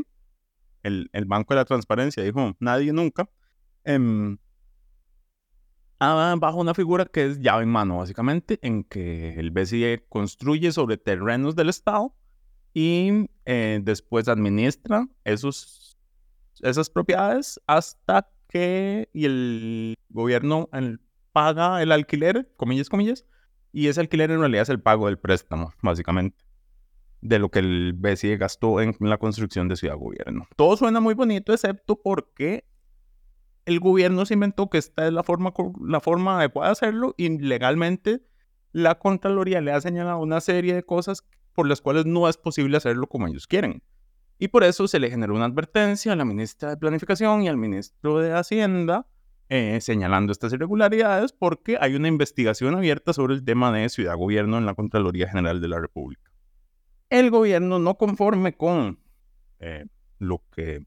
[0.84, 3.28] el, el Banco de la Transparencia dijo, nadie nunca,
[3.86, 4.36] Em,
[6.00, 10.96] bajo una figura que es llave en mano, básicamente, en que el BCE construye sobre
[10.96, 12.12] terrenos del Estado
[12.74, 15.96] y eh, después administra esos,
[16.60, 20.68] esas propiedades hasta que y el gobierno
[21.32, 23.24] paga el alquiler, comillas, comillas,
[23.72, 26.44] y ese alquiler en realidad es el pago del préstamo, básicamente,
[27.20, 30.48] de lo que el BCE gastó en la construcción de Ciudad Gobierno.
[30.56, 32.64] Todo suena muy bonito, excepto porque
[33.66, 35.52] el gobierno se inventó que esta es la forma,
[35.84, 38.22] la forma adecuada de hacerlo y legalmente
[38.72, 42.76] la Contraloría le ha señalado una serie de cosas por las cuales no es posible
[42.76, 43.82] hacerlo como ellos quieren.
[44.38, 47.56] Y por eso se le generó una advertencia a la ministra de Planificación y al
[47.56, 49.06] ministro de Hacienda
[49.48, 54.66] eh, señalando estas irregularidades porque hay una investigación abierta sobre el tema de ciudad-gobierno en
[54.66, 56.32] la Contraloría General de la República.
[57.10, 58.98] El gobierno no conforme con
[59.60, 59.86] eh,
[60.18, 60.84] lo que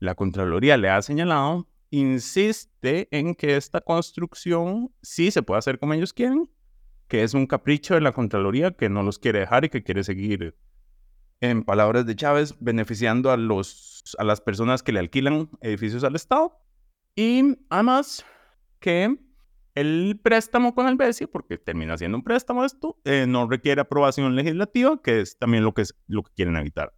[0.00, 5.92] la Contraloría le ha señalado, insiste en que esta construcción sí se puede hacer como
[5.92, 6.50] ellos quieren,
[7.06, 10.02] que es un capricho de la Contraloría que no los quiere dejar y que quiere
[10.02, 10.56] seguir,
[11.40, 16.14] en palabras de Chávez, beneficiando a, los, a las personas que le alquilan edificios al
[16.14, 16.58] Estado.
[17.14, 18.24] Y además
[18.78, 19.18] que
[19.74, 24.34] el préstamo con el BESI, porque termina siendo un préstamo esto, eh, no requiere aprobación
[24.34, 26.94] legislativa, que es también lo que, es, lo que quieren evitar.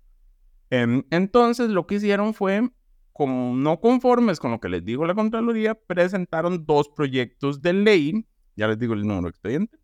[0.71, 2.71] Em, entonces, lo que hicieron fue
[3.15, 8.27] como no conformes con lo que les dijo la Contraloría, presentaron dos proyectos de ley,
[8.57, 9.79] ya les digo el número de expediente,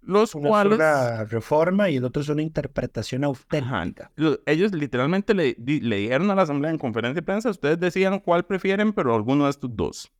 [0.00, 0.72] los Uno cuales...
[0.74, 4.10] es una reforma y el otro es una interpretación auténtica.
[4.16, 8.20] Lo- Ellos literalmente le, le dijeron a la Asamblea en conferencia de prensa, ustedes decían
[8.20, 10.12] cuál prefieren, pero alguno de estos dos.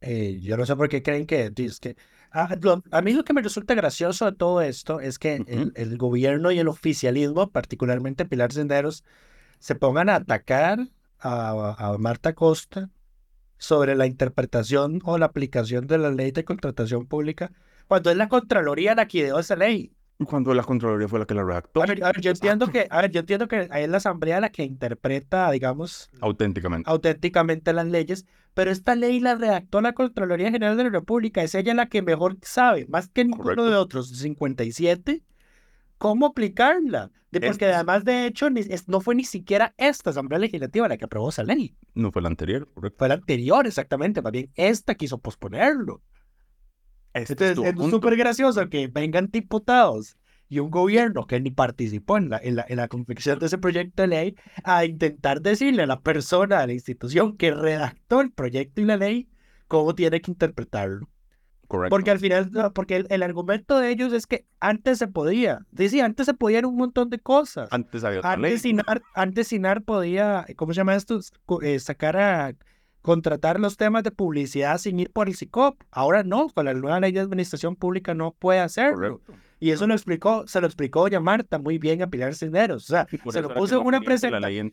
[0.00, 1.52] Eh, yo no sé por qué creen que...
[1.56, 1.96] Es que
[2.32, 5.72] ah, lo- a mí lo que me resulta gracioso de todo esto es que el,
[5.74, 9.04] el gobierno y el oficialismo, particularmente Pilar Senderos,
[9.58, 10.88] se pongan a atacar
[11.24, 12.90] a, a Marta Costa
[13.58, 17.50] sobre la interpretación o la aplicación de la ley de contratación pública,
[17.88, 19.92] cuando es la Contraloría la que ideó esa ley.
[20.26, 21.82] Cuando la Contraloría fue la que la redactó.
[21.82, 24.40] A ver, a ver, yo entiendo que, a ver, yo entiendo que es la Asamblea
[24.40, 26.88] la que interpreta, digamos, Auténticamente.
[26.88, 31.54] auténticamente las leyes, pero esta ley la redactó la Contraloría General de la República, es
[31.56, 33.70] ella la que mejor sabe, más que ninguno Correcto.
[33.70, 35.22] de otros 57,
[35.98, 37.10] cómo aplicarla.
[37.30, 40.96] De- porque además, de hecho, ni- es- no fue ni siquiera esta Asamblea Legislativa la
[40.96, 42.98] que aprobó esa ley, No fue la anterior, correcto.
[42.98, 46.00] fue la anterior exactamente, más bien esta quiso posponerlo.
[47.12, 50.16] Este Entonces, es súper gracioso que vengan diputados
[50.48, 53.58] y un gobierno que ni participó en la, en, la, en la confección de ese
[53.58, 58.30] proyecto de ley a intentar decirle a la persona, a la institución que redactó el
[58.32, 59.28] proyecto y la ley
[59.68, 61.08] cómo tiene que interpretarlo.
[61.68, 61.90] Correcto.
[61.90, 65.66] Porque al final, porque el, el argumento de ellos es que antes se podía.
[65.76, 67.68] Sí, antes se podían un montón de cosas.
[67.72, 68.52] Antes había otra ley.
[68.52, 71.20] Antes Sinar, antes Sinar podía, ¿cómo se llama esto?
[71.62, 72.54] Eh, sacar a
[73.02, 75.82] contratar los temas de publicidad sin ir por el SICOP.
[75.90, 79.20] Ahora no, con la nueva ley de administración pública no puede hacerlo.
[79.20, 79.34] Correcto.
[79.64, 82.84] Y eso lo explicó, se lo explicó doña Marta muy bien a Pilar Cisneros.
[82.84, 84.70] O sea, se lo puso en una presentación.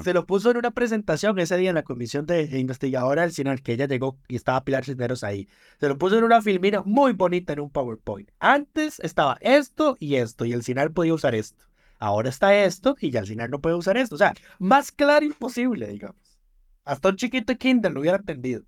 [0.00, 3.62] Se lo puso en una presentación ese día en la comisión de investigadora del CINAR,
[3.62, 5.48] que ella llegó y estaba Pilar Cisneros ahí.
[5.80, 8.30] Se lo puso en una filmina muy bonita en un PowerPoint.
[8.38, 11.64] Antes estaba esto y esto, y el CINAR podía usar esto.
[11.98, 14.14] Ahora está esto y ya el CINAR no puede usar esto.
[14.14, 16.38] O sea, más claro imposible, digamos.
[16.84, 18.62] Hasta un chiquito de kinder lo hubiera entendido.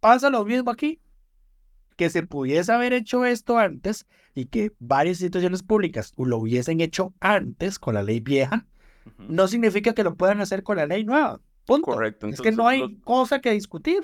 [0.00, 1.00] Pasa lo mismo aquí.
[1.96, 7.14] Que se pudiese haber hecho esto antes y que varias instituciones públicas lo hubiesen hecho
[7.20, 8.66] antes con la ley vieja,
[9.18, 11.40] no significa que lo puedan hacer con la ley nueva.
[11.66, 11.92] Punto.
[11.92, 12.26] Correcto.
[12.26, 14.00] Es que no hay los- cosa que discutir.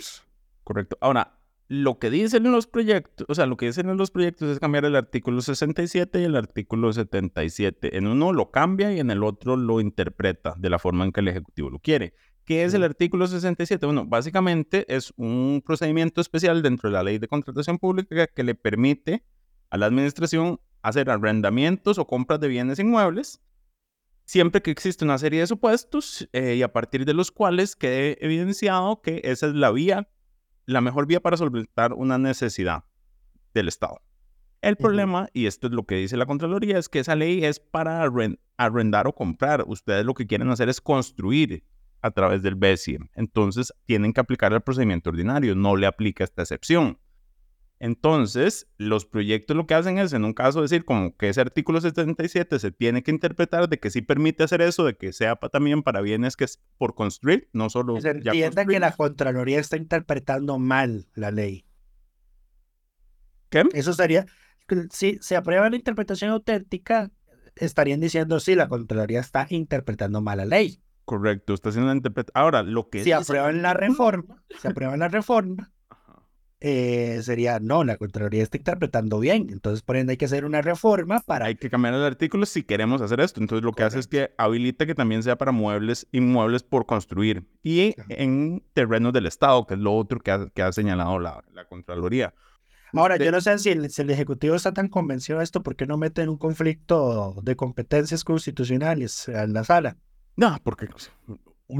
[0.64, 0.96] Correcto.
[1.00, 1.36] Ahora,
[1.68, 4.58] lo que dicen en los proyectos, o sea, lo que dicen en los proyectos es
[4.60, 7.96] cambiar el artículo 67 y el artículo 77.
[7.96, 11.20] En uno lo cambia y en el otro lo interpreta de la forma en que
[11.20, 12.14] el Ejecutivo lo quiere.
[12.50, 13.86] ¿Qué es el artículo 67?
[13.86, 18.56] Bueno, básicamente es un procedimiento especial dentro de la ley de contratación pública que le
[18.56, 19.24] permite
[19.70, 23.40] a la administración hacer arrendamientos o compras de bienes inmuebles
[24.24, 28.18] siempre que existe una serie de supuestos eh, y a partir de los cuales quede
[28.20, 30.08] evidenciado que esa es la vía,
[30.66, 32.82] la mejor vía para solventar una necesidad
[33.54, 34.02] del Estado.
[34.60, 37.60] El problema, y esto es lo que dice la Contraloría, es que esa ley es
[37.60, 39.62] para arren- arrendar o comprar.
[39.68, 41.62] Ustedes lo que quieren hacer es construir
[42.02, 43.08] a través del BESIEM.
[43.14, 45.54] Entonces, tienen que aplicar el procedimiento ordinario.
[45.54, 46.98] No le aplica esta excepción.
[47.80, 51.80] Entonces, los proyectos lo que hacen es, en un caso, decir como que ese artículo
[51.80, 55.82] 77 se tiene que interpretar de que sí permite hacer eso, de que sea también
[55.82, 60.58] para bienes que es por construir, no solo Se entienda que la Contraloría está interpretando
[60.58, 61.64] mal la ley.
[63.48, 63.64] ¿Qué?
[63.72, 64.26] Eso sería,
[64.90, 67.10] si se aprueba la interpretación auténtica,
[67.56, 70.82] estarían diciendo, sí, la Contraloría está interpretando mal la ley.
[71.10, 72.40] Correcto, está haciendo una interpretación.
[72.40, 75.72] Ahora, lo que Si aprueban la reforma, si aprueban la reforma,
[76.60, 79.48] eh, sería, no, la Contraloría está interpretando bien.
[79.50, 81.46] Entonces, por ende, hay que hacer una reforma para...
[81.46, 83.40] Hay que cambiar el artículo si queremos hacer esto.
[83.40, 87.44] Entonces, lo que hace es que habilita que también sea para muebles, inmuebles por construir
[87.64, 91.42] y en terrenos del Estado, que es lo otro que ha, que ha señalado la,
[91.52, 92.34] la Contraloría.
[92.92, 95.62] Ahora, de- yo no sé si el, si el Ejecutivo está tan convencido de esto,
[95.64, 99.96] ¿por qué no meten un conflicto de competencias constitucionales en la sala?
[100.36, 100.88] No, porque,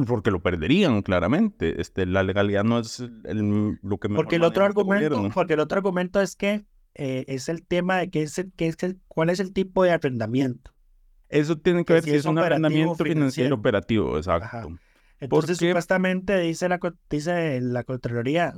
[0.07, 1.81] porque lo perderían claramente.
[1.81, 5.35] Este, la legalidad no es el- lo que mejor Porque el otro este argumento, gobierno.
[5.35, 8.67] porque el otro argumento es que eh, es el tema de qué es el, qué
[8.67, 10.73] es el- cuál es el tipo de arrendamiento.
[11.29, 13.55] Eso tiene que que ver si es es un arrendamiento financiero financiero.
[13.55, 14.45] operativo, exacto.
[14.47, 14.67] Ajá.
[15.21, 18.55] Entonces, Porque- supuestamente dice la, dice la Contraloría,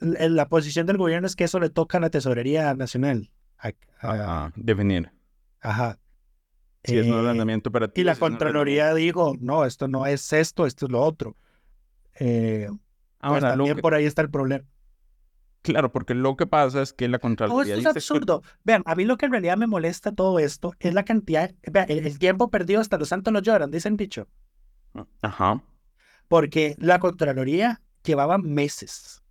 [0.00, 3.30] l- la posición del gobierno es que eso le toca a la Tesorería Nacional.
[3.58, 4.12] A- a-
[4.46, 5.10] Ajá, definir.
[5.60, 5.98] ajá.
[6.84, 8.02] Si es un Eh, arrendamiento operativo.
[8.02, 11.36] Y la Contraloría dijo, no, esto no es esto, esto es lo otro.
[12.20, 12.80] Eh, pues
[13.20, 14.64] Ahora, lo también que- por ahí está el problema.
[15.62, 18.42] claro, porque lo que pasa es que la Contraloría esto es dice absurdo.
[18.64, 21.86] Vean, a mí lo que en realidad me molesta todo esto es la cantidad, vean,
[21.90, 24.28] el, el tiempo perdido hasta los santos no lloran, dicen dicho.
[25.20, 25.62] Ajá.
[26.28, 29.22] Porque la Contraloría llevaba meses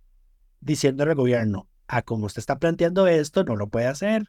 [0.60, 4.28] diciéndole al gobierno, a como usted está planteando esto, no lo puede hacer.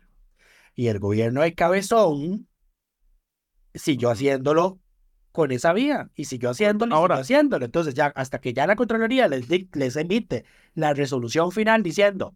[0.76, 2.48] Y el gobierno de cabezón
[3.74, 4.80] siguió haciéndolo
[5.32, 7.66] con esa vía y siguió haciéndolo, Ahora, siguió haciéndolo.
[7.66, 12.36] Entonces, ya hasta que ya la Contraloría les, les emite la resolución final diciendo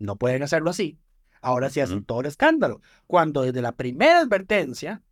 [0.00, 0.98] no pueden hacerlo así,
[1.42, 2.80] ahora sí hacen todo el escándalo.
[3.06, 5.02] Cuando desde la primera advertencia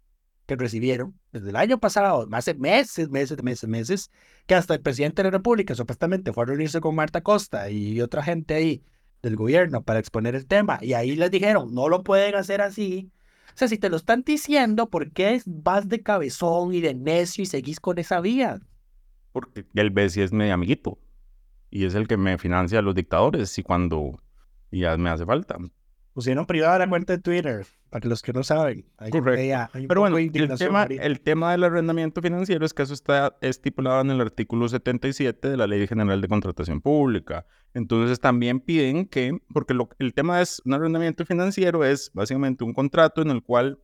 [0.47, 4.11] que recibieron, desde el año pasado, hace meses, meses, meses, meses,
[4.47, 8.01] que hasta el presidente de la República supuestamente fue a reunirse con Marta Costa y
[8.01, 8.83] otra gente ahí
[9.23, 13.11] del gobierno para exponer el tema, y ahí les dijeron, no lo pueden hacer así,
[13.59, 17.47] sea, si te lo están diciendo, ¿por qué vas de cabezón y de necio y
[17.47, 18.61] seguís con esa vía?
[19.33, 20.99] Porque el BESI es mi amiguito
[21.71, 24.17] y es el que me financia a los dictadores y cuando
[24.71, 25.59] ya me hace falta.
[26.13, 28.85] Pusieron privada la cuenta de Twitter, para los que no saben.
[29.11, 29.79] Correcto.
[29.89, 34.11] Pero bueno, el tema, el tema del arrendamiento financiero es que eso está estipulado en
[34.11, 37.47] el artículo 77 de la Ley General de Contratación Pública.
[37.75, 42.73] Entonces también piden que, porque lo, el tema es un arrendamiento financiero, es básicamente un
[42.73, 43.79] contrato en el cual,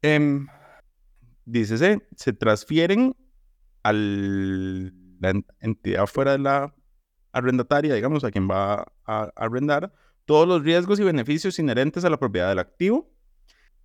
[0.00, 0.40] eh,
[1.44, 3.14] dícese, se transfieren
[3.82, 6.74] a la entidad fuera de la
[7.32, 9.92] arrendataria, digamos, a quien va a arrendar,
[10.24, 13.10] todos los riesgos y beneficios inherentes a la propiedad del activo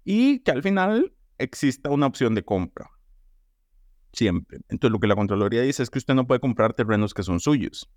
[0.03, 2.89] y que al final exista una opción de compra.
[4.13, 4.59] Siempre.
[4.69, 7.39] Entonces, lo que la Contraloría dice es que usted no puede comprar terrenos que son
[7.39, 7.89] suyos.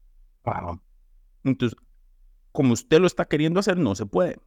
[1.45, 1.79] Entonces,
[2.53, 4.39] como usted lo está queriendo hacer, no se puede.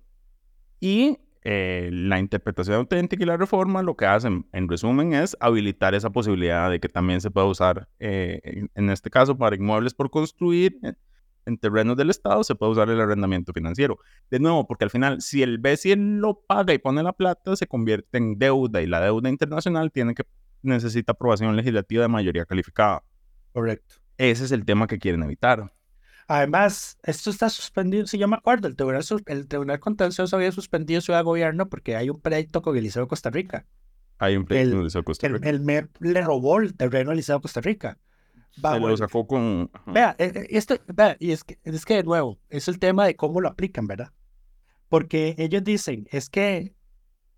[0.80, 5.96] Y eh, la interpretación auténtica y la reforma lo que hacen, en resumen, es habilitar
[5.96, 9.94] esa posibilidad de que también se pueda usar, eh, en, en, este caso, para inmuebles
[9.94, 10.80] por construir,
[11.46, 14.00] en terrenos del Estado se puede usar el arrendamiento financiero.
[14.30, 17.68] De nuevo, porque al final, si el BCI lo paga y pone la plata, se
[17.68, 20.24] convierte en deuda y la deuda internacional tiene que
[20.62, 23.04] necesita aprobación legislativa de mayoría calificada.
[23.54, 23.96] Correcto.
[24.18, 25.72] Ese es el tema que quieren evitar.
[26.28, 31.02] Además, esto está suspendido, si yo me acuerdo, el Tribunal, el tribunal Contencioso había suspendido
[31.02, 33.66] Ciudad Gobierno porque hay un proyecto con el Liceo de Costa Rica.
[34.18, 35.50] Hay un proyecto con el Liceo de Costa Rica.
[35.50, 38.00] El, MEP le robó el terreno al Liceo de Costa Rica.
[38.62, 39.70] Se lo sacó con...
[39.88, 43.06] Vea, eh, eh, esto, vea, y es que, es que de nuevo, es el tema
[43.06, 44.12] de cómo lo aplican, ¿verdad?
[44.89, 46.74] Porque ellos dicen, es que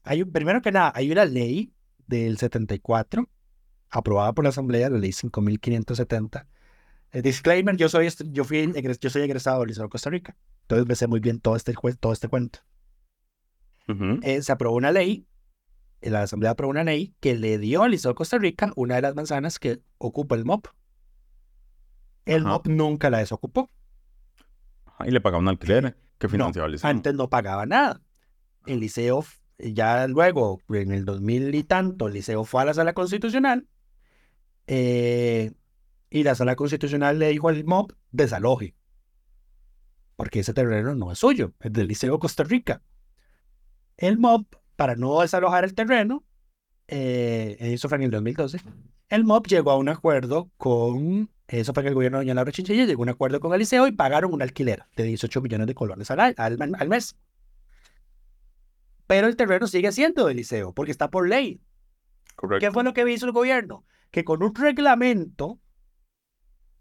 [0.03, 1.73] hay, primero que nada, hay una ley
[2.06, 3.27] del 74,
[3.89, 6.47] aprobada por la Asamblea, la ley 5570.
[7.12, 10.88] El disclaimer, yo soy, yo, fui, yo soy egresado del Liceo de Costa Rica, entonces
[10.88, 12.60] me sé muy bien todo este, todo este cuento.
[14.21, 15.25] Eh, se aprobó una ley,
[16.01, 19.01] la Asamblea aprobó una ley que le dio al Liceo de Costa Rica una de
[19.01, 20.67] las manzanas que ocupa el MOP,
[22.27, 23.69] el MOP nunca la desocupó.
[25.05, 26.89] y le pagaba un alquiler que financiaba el liceo.
[26.89, 28.01] Antes no pagaba nada.
[28.65, 29.23] El liceo,
[29.57, 33.67] ya luego, en el 2000 y tanto, el liceo fue a la sala constitucional
[34.67, 35.53] eh,
[36.09, 38.75] y la sala constitucional le dijo al MOP, desaloje.
[40.15, 42.81] Porque ese terreno no es suyo, es del Liceo Costa Rica.
[43.97, 46.23] El MOP, para no desalojar el terreno,
[46.87, 48.59] eh, eso fue en el 2012,
[49.10, 52.52] el MOP llegó a un acuerdo con eso fue que el gobierno de doña Laura
[52.52, 55.67] Chinchilla llegó a un acuerdo con el liceo y pagaron un alquiler de 18 millones
[55.67, 57.15] de colones al, al, mes.
[59.08, 61.62] Pero el terreno sigue siendo del liceo porque está por ley.
[62.36, 62.67] Correcto.
[62.67, 63.86] ¿Qué fue lo que hizo el gobierno?
[64.12, 65.58] Que con un reglamento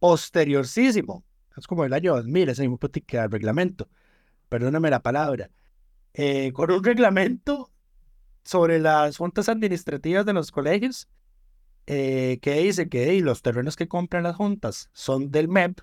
[0.00, 1.24] posteriorísimo,
[1.56, 2.78] es como el año 2000, ese mismo
[3.28, 3.88] reglamento,
[4.48, 5.50] perdóname la palabra,
[6.12, 7.70] eh, con un reglamento
[8.42, 11.08] sobre las juntas administrativas de los colegios,
[11.86, 15.80] eh, que dice que los terrenos que compran las juntas son del MEP,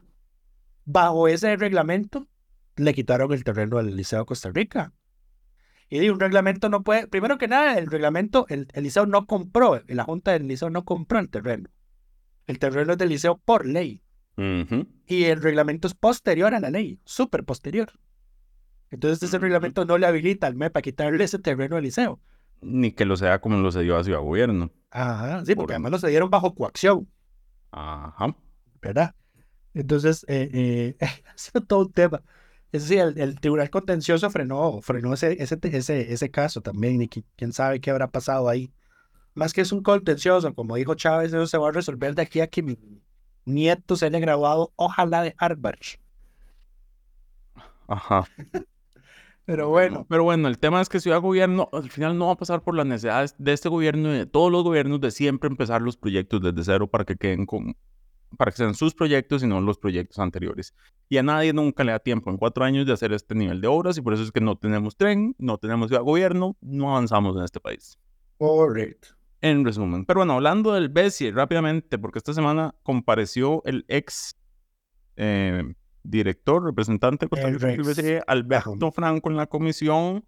[0.85, 2.27] bajo ese reglamento
[2.75, 4.91] le quitaron el terreno al Liceo de Costa Rica.
[5.89, 10.03] Y un reglamento no puede, primero que nada, el reglamento, el, Liceo no compró, la
[10.03, 11.69] Junta del Liceo no compró el terreno.
[12.47, 14.01] El terreno es del Liceo por ley.
[14.35, 17.91] Y el reglamento es posterior a la ley, súper posterior.
[18.89, 22.19] Entonces ese reglamento no le habilita al MEP a quitarle ese terreno al Liceo
[22.63, 24.71] ni que lo sea como lo se dio a Ciudad Gobierno.
[24.91, 27.07] Ajá, sí, porque además lo cedieron bajo coacción.
[27.71, 28.35] Ajá.
[28.81, 29.15] ¿Verdad?
[29.73, 32.21] Entonces, eh, eh, sido todo un tema.
[32.71, 37.53] Es decir, el, Tribunal Contencioso frenó, frenó ese, ese, ese, ese caso también, y quién
[37.53, 38.73] sabe qué habrá pasado ahí.
[39.35, 42.39] Más que es un contencioso, como dijo Chávez, eso se va a resolver de aquí
[42.41, 42.77] a que mi
[43.45, 45.79] nieto se haya graduado, ojalá de Harvard.
[47.87, 48.25] Ajá.
[49.45, 50.05] Pero bueno.
[50.09, 52.75] Pero bueno, el tema es que Ciudad Gobierno al final no va a pasar por
[52.75, 56.41] las necesidades de este gobierno y de todos los gobiernos de siempre empezar los proyectos
[56.41, 57.75] desde cero para que queden con,
[58.37, 60.73] para que sean sus proyectos y no los proyectos anteriores.
[61.09, 63.67] Y a nadie nunca le da tiempo en cuatro años de hacer este nivel de
[63.67, 67.35] obras y por eso es que no tenemos tren, no tenemos ciudad gobierno, no avanzamos
[67.35, 67.97] en este país.
[68.37, 69.09] Correcto.
[69.41, 70.05] En resumen.
[70.05, 74.37] Pero bueno, hablando del BESI rápidamente, porque esta semana compareció el ex
[75.17, 75.73] eh,
[76.03, 80.25] director, representante de Alberto Franco en la comisión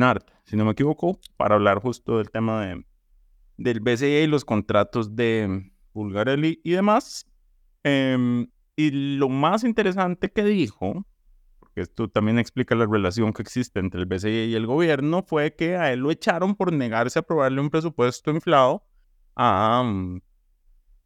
[0.00, 2.84] arte si no me equivoco, para hablar justo del tema de,
[3.56, 7.26] del BCE y los contratos de Bulgarelli y demás.
[7.82, 11.06] Em, y lo más interesante que dijo,
[11.58, 15.54] porque esto también explica la relación que existe entre el BCE y el gobierno, fue
[15.54, 18.84] que a él lo echaron por negarse a aprobarle un presupuesto inflado
[19.36, 20.20] a, mm,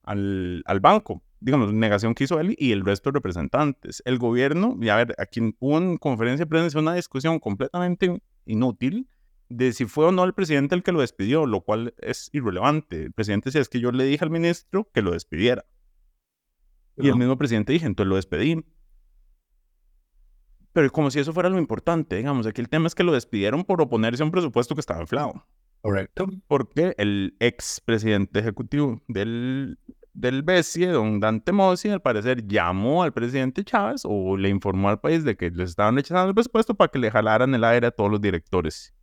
[0.05, 4.03] al, al banco digamos, negación que hizo él y el resto de representantes.
[4.07, 9.11] El gobierno, y a ver, aquí hubo en conferencia de prensa una discusión completamente inútil
[9.51, 13.05] de si fue o no el presidente el que lo despidió, lo cual es irrelevante.
[13.05, 15.67] El presidente decía, es que yo le dije al ministro que lo despidiera.
[16.97, 18.65] Y el mismo presidente dije, entonces lo despedí.
[20.73, 23.65] Pero como si eso fuera lo importante, digamos, aquí el tema es que lo despidieron
[23.65, 25.47] por oponerse a un presupuesto que estaba inflado.
[25.85, 26.27] Correcto.
[26.47, 29.79] Porque el ex presidente ejecutivo del
[30.15, 35.01] del BESIE, don Dante Mossi, al parecer llamó al presidente Chávez o le informó al
[35.01, 37.91] país de que les estaban rechazando el presupuesto para que le jalaran el aire a
[37.91, 38.95] todos los directores.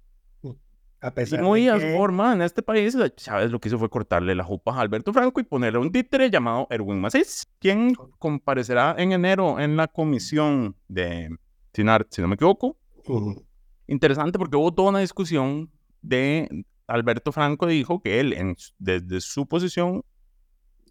[1.04, 3.90] A pesar y muy de que- forma, en este país, Chávez lo que hizo fue
[3.90, 8.96] cortarle la jupa a Alberto Franco y ponerle un títere llamado Erwin Macís, quien comparecerá
[9.00, 11.36] en enero en la comisión de
[11.74, 12.78] Sinar, si no me equivoco.
[13.08, 13.44] Ujú.
[13.88, 15.72] Interesante porque hubo toda una discusión
[16.04, 20.04] de Alberto Franco dijo que él, en, desde su posición,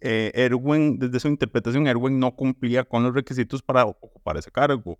[0.01, 4.99] eh, Erwin, desde su interpretación, Erwin no cumplía con los requisitos para ocupar ese cargo.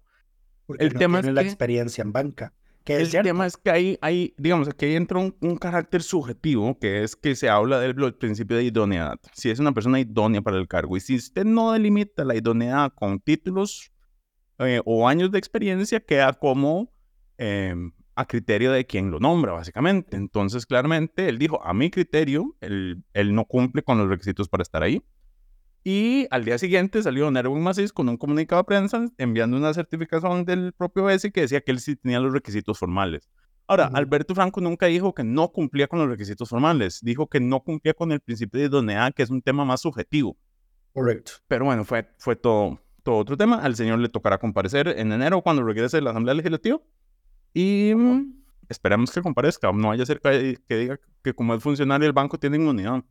[0.65, 2.53] Porque el no tema es tiene la que- experiencia en banca.
[2.83, 6.79] Que El es tema es que ahí, hay, digamos, aquí entra un, un carácter subjetivo,
[6.79, 9.19] que es que se habla del del principio de idoneidad.
[9.33, 12.91] Si es una persona idónea para el cargo y si usted no delimita la idoneidad
[12.95, 13.91] con títulos
[14.57, 16.91] eh, o años de experiencia, queda como
[17.37, 17.75] eh,
[18.15, 20.17] a criterio de quien lo nombra, básicamente.
[20.17, 24.63] Entonces, claramente, él dijo, a mi criterio, él, él no cumple con los requisitos para
[24.63, 25.03] estar ahí.
[25.83, 29.73] Y al día siguiente salió Don Erwin Macís con un comunicado de prensa enviando una
[29.73, 33.27] certificación del propio BESI que decía que él sí tenía los requisitos formales.
[33.67, 33.89] Ahora.
[33.93, 37.93] Alberto Franco nunca dijo que no cumplía con los requisitos formales, dijo que no cumplía
[37.93, 40.37] con el principio de idoneidad, que es un tema más subjetivo.
[40.93, 41.31] Correcto.
[41.47, 43.61] Pero bueno, fue, fue todo, todo otro tema.
[43.63, 46.79] Al señor le tocará comparecer en enero cuando regrese de la Asamblea Legislativa.
[47.53, 49.71] Y mm, esperamos que comparezca.
[49.71, 53.03] No vaya a ser que, que diga que como es funcionario el banco tiene inmunidad.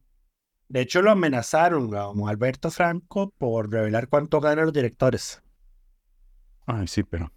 [0.68, 5.42] De hecho, lo amenazaron a Alberto Franco por revelar cuánto ganan los directores.
[6.66, 7.32] Ay, sí, pero...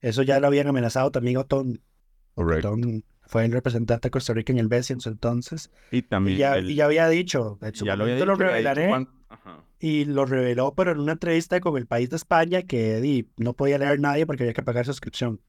[0.00, 1.80] Eso ya lo habían amenazado también Otón.
[2.34, 2.68] Correcto.
[2.72, 5.70] Otón fue el representante de Costa Rica en el BESI en su entonces.
[5.92, 6.38] Y Y también...
[6.38, 8.88] ya, el- y ya había dicho, en su ya lo había lo dicho, dicho revelaré.
[8.88, 9.08] cuán-.
[9.78, 13.54] Y lo reveló, pero en una entrevista con el país de España que di, no
[13.54, 15.40] podía leer nadie porque había que pagar suscripción.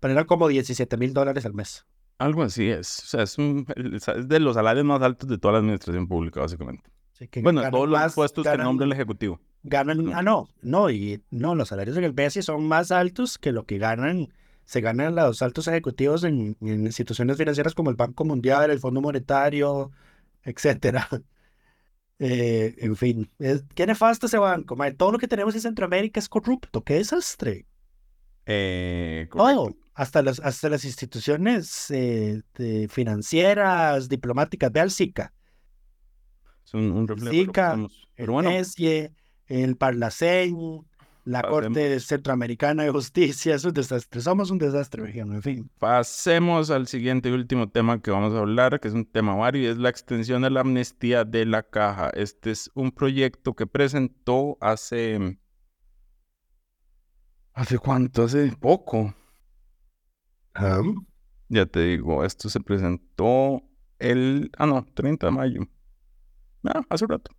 [0.00, 1.86] Pero eran como 17 mil dólares al mes.
[2.18, 3.00] Algo así es.
[3.04, 6.40] O sea, es, un- es de los salarios más altos de toda la administración pública,
[6.40, 6.90] básicamente.
[7.30, 9.40] Que Bueno, todos los más, puestos que ganan- nombra el Ejecutivo.
[9.62, 10.12] Ganan, No.
[10.16, 13.64] ah, no, no, y no, los salarios en el BESI son más altos que lo
[13.64, 14.28] que ganan,
[14.64, 19.00] se ganan los altos ejecutivos en, en instituciones financieras como el Banco Mundial, el Fondo
[19.00, 19.90] Monetario,
[20.42, 21.08] etcétera.
[22.18, 26.30] Eh, en fin, es, qué nefasto ese banco, Todo lo que tenemos en Centroamérica es
[26.30, 27.66] corrupto, qué desastre.
[28.46, 29.28] Eh.
[29.30, 35.32] Todo, hasta las, hasta las instituciones eh, de- financieras, diplomáticas, ve al SICA,
[36.64, 38.50] Es un, un reflejo el Pero bueno,
[39.48, 40.82] el Parlacén,
[41.24, 41.62] la Pasemos.
[41.64, 44.20] Corte Centroamericana de Justicia, es un desastre.
[44.20, 45.70] Somos un desastre, región, en fin.
[45.78, 49.62] pasemos al siguiente y último tema que vamos a hablar, que es un tema vario,
[49.62, 52.10] y es la extensión de la amnistía de la caja.
[52.10, 55.38] Este es un proyecto que presentó hace...
[57.54, 58.24] ¿Hace cuánto?
[58.24, 59.14] Hace poco.
[61.48, 63.62] Ya te digo, esto se presentó
[63.98, 64.50] el...
[64.58, 65.60] Ah, no, 30 de mayo.
[66.64, 67.30] Ah, hace un rato.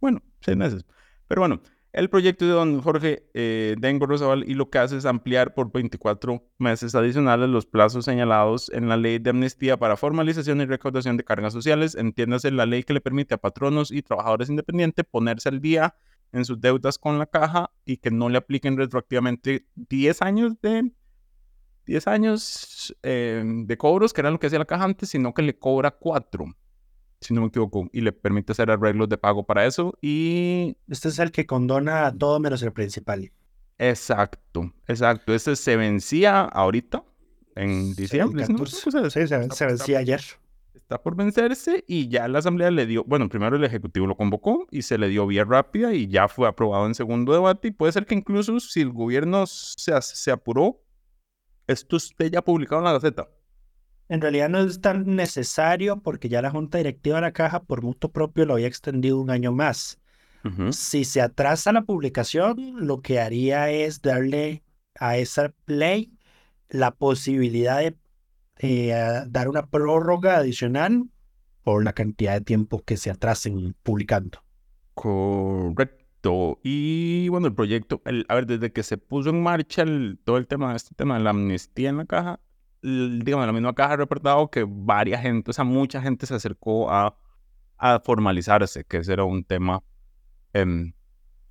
[0.00, 0.84] Bueno, seis meses.
[1.28, 1.60] Pero bueno,
[1.92, 5.70] el proyecto de don Jorge eh, Dengo Rosabal y lo que hace es ampliar por
[5.70, 11.18] 24 meses adicionales los plazos señalados en la ley de amnistía para formalización y recaudación
[11.18, 11.94] de cargas sociales.
[11.94, 15.94] Entiéndase la ley que le permite a patronos y trabajadores independientes ponerse al día
[16.32, 20.92] en sus deudas con la caja y que no le apliquen retroactivamente 10 años de
[21.86, 25.42] 10 años eh, de cobros, que era lo que hacía la caja antes, sino que
[25.42, 26.44] le cobra 4,
[27.20, 29.96] si no me equivoco, y le permite hacer arreglos de pago para eso.
[30.00, 33.30] Y Este es el que condona todo menos el principal.
[33.78, 35.34] exacto, exacto.
[35.34, 37.02] Ese se vencía ahorita,
[37.56, 38.42] en diciembre.
[38.42, 38.76] No me 14.
[38.76, 40.20] equivoco, o sea, Sí, se, está- se vencía ayer.
[40.74, 44.66] está por vencerse y ya la asamblea le dio, bueno, primero el ejecutivo lo convocó
[44.70, 47.92] y se le dio vía rápida y ya fue aprobado en segundo debate y puede
[47.92, 50.80] ser que incluso si el gobierno se, se apuró,
[51.66, 53.28] esto esté ya publicado en la Gaceta.
[54.08, 57.82] En realidad no es tan necesario porque ya la Junta Directiva de la Caja por
[57.82, 59.98] mutuo propio lo había extendido un año más.
[60.72, 64.64] Si se atrasa la publicación, lo que haría es darle
[64.98, 66.12] a esa ley
[66.68, 67.96] la posibilidad de
[68.58, 71.04] eh, dar una prórroga adicional
[71.62, 74.42] por la cantidad de tiempo que se atrasen publicando.
[74.94, 76.01] Correcto.
[76.62, 79.84] Y bueno, el proyecto, a ver, desde que se puso en marcha
[80.24, 82.40] todo el tema, este tema de la amnistía en la caja,
[82.82, 86.90] digamos, la misma caja ha reportado que varias gente, o sea, mucha gente se acercó
[86.90, 87.16] a,
[87.78, 89.82] a formalizarse, que ese era un tema
[90.52, 90.92] em,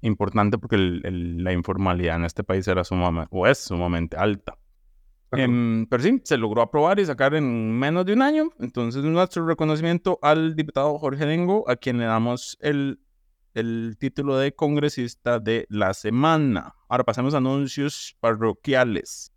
[0.01, 4.57] importante porque la informalidad en este país era sumamente, o es sumamente alta.
[5.33, 8.49] Em, pero sí, se logró aprobar y sacar en menos de un año.
[8.59, 12.99] Entonces, nuestro reconocimiento al diputado Jorge Dengo, a quien le damos el,
[13.53, 16.75] el título de congresista de la semana.
[16.89, 19.31] Ahora pasamos a anuncios parroquiales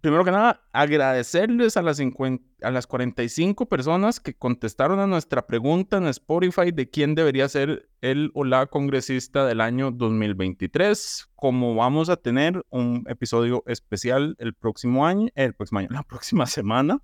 [0.00, 5.96] primero que nada, agradecerles a las, a las 45 personas que contestaron a nuestra pregunta
[5.96, 11.28] en Spotify de quién debería ser el o la congresista del año 2023.
[11.34, 16.46] Como vamos a tener un episodio especial el próximo año, el próximo año, la próxima
[16.46, 17.02] semana,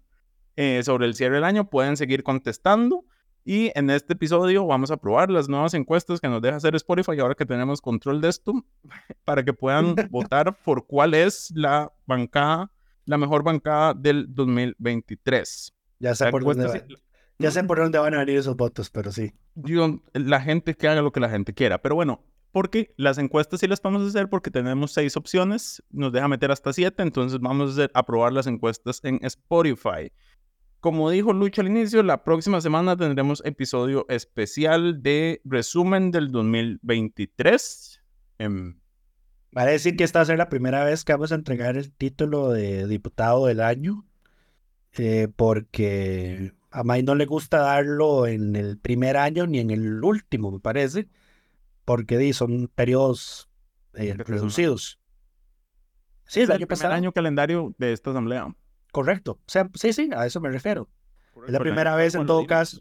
[0.56, 3.04] eh, sobre el cierre del año, pueden seguir contestando.
[3.44, 7.20] Y en este episodio vamos a probar las nuevas encuestas que nos deja hacer Spotify
[7.20, 8.64] ahora que tenemos control de esto,
[9.24, 12.70] para que puedan votar por cuál es la bancada
[13.06, 15.74] la mejor bancada del 2023.
[16.00, 16.84] Ya sé, por dónde,
[17.38, 19.32] ya sé por dónde van a venir esos votos, pero sí.
[20.12, 21.80] la gente que haga lo que la gente quiera.
[21.80, 26.12] Pero bueno, porque las encuestas sí las vamos a hacer porque tenemos seis opciones, nos
[26.12, 30.12] deja meter hasta siete, entonces vamos a, hacer, a probar las encuestas en Spotify.
[30.84, 38.02] Como dijo Lucho al inicio, la próxima semana tendremos episodio especial de resumen del 2023.
[38.38, 41.78] Va a decir que esta va a ser la primera vez que vamos a entregar
[41.78, 44.04] el título de diputado del año,
[44.98, 50.04] eh, porque a May no le gusta darlo en el primer año ni en el
[50.04, 51.08] último, me parece,
[51.86, 53.48] porque son periodos
[53.94, 55.00] eh, reducidos.
[56.26, 56.92] Sí, el, año pasado.
[56.92, 58.54] año calendario de esta asamblea.
[58.94, 59.32] Correcto.
[59.32, 60.88] O sea, sí, sí, a eso me refiero.
[61.48, 62.80] Es la primera vez en todo caso.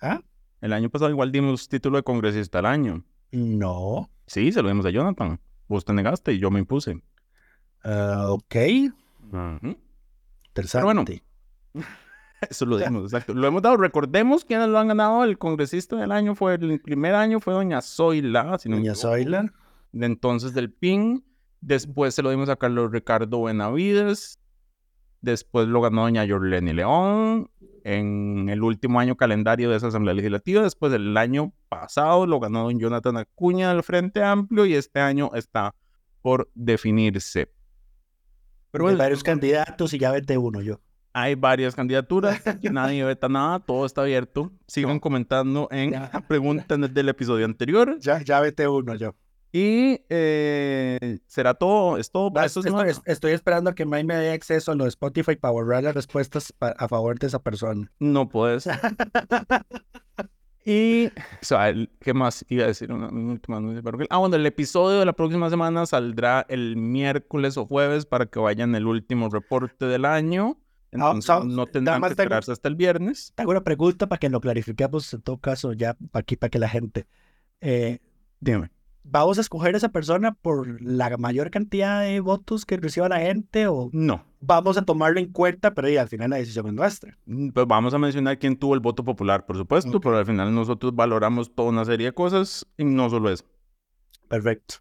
[0.00, 0.20] ¿Ah?
[0.60, 3.04] El año pasado igual dimos título de congresista al año.
[3.32, 4.08] No.
[4.28, 5.40] Sí, se lo dimos a Jonathan.
[5.66, 7.02] Vos te negaste y yo me impuse.
[7.82, 8.54] Ah, ok.
[10.46, 10.84] Interesante.
[10.84, 11.04] bueno,
[12.48, 13.34] eso lo dimos, exacto.
[13.34, 13.76] Lo hemos dado.
[13.76, 15.24] Recordemos quiénes lo han ganado.
[15.24, 18.56] El congresista del año fue, el primer año fue Doña Zoila.
[18.64, 19.52] Doña Zoila.
[19.90, 21.24] De entonces del PIN.
[21.60, 24.39] Después se lo dimos a Carlos Ricardo Benavides.
[25.20, 27.50] Después lo ganó Doña Yorleni León
[27.84, 30.62] en el último año calendario de esa Asamblea Legislativa.
[30.62, 35.30] Después del año pasado lo ganó don Jonathan Acuña del Frente Amplio y este año
[35.34, 35.74] está
[36.22, 37.52] por definirse.
[38.70, 40.80] Pero hay varios candidatos y ya vete uno yo.
[41.12, 44.52] Hay varias candidaturas, nadie veta nada, todo está abierto.
[44.68, 45.94] Sigan comentando en
[46.28, 47.98] preguntas del episodio anterior.
[47.98, 49.16] Ya, ya vete uno yo.
[49.52, 52.32] Y eh, será todo, es todo.
[53.06, 55.94] estoy, esperando a que May me dé acceso a lo de Spotify para borrar las
[55.94, 57.90] respuestas a favor de esa persona.
[57.98, 58.68] No puedes.
[60.64, 62.92] y, o sea, ¿qué más iba a decir?
[62.92, 63.60] Una, última
[64.10, 68.38] Ah, bueno, el episodio de la próxima semana saldrá el miércoles o jueves para que
[68.38, 70.58] vayan el último reporte del año.
[70.92, 73.32] Ah, Entonces, no tendrán que esperarse hasta el viernes.
[73.34, 76.68] Tengo una pregunta para que lo clarifiquemos en todo caso ya aquí para que la
[76.68, 77.06] gente...
[77.60, 77.98] Eh,
[78.42, 78.70] Dime
[79.02, 83.20] ¿Vamos a escoger a esa persona por la mayor cantidad de votos que reciba la
[83.20, 84.24] gente o no?
[84.40, 87.16] Vamos a tomarlo en cuenta, pero al final la decisión es nuestra.
[87.26, 90.54] Mm, pues vamos a mencionar quién tuvo el voto popular, por supuesto, pero al final
[90.54, 93.44] nosotros valoramos toda una serie de cosas y no solo eso.
[94.28, 94.76] Perfecto.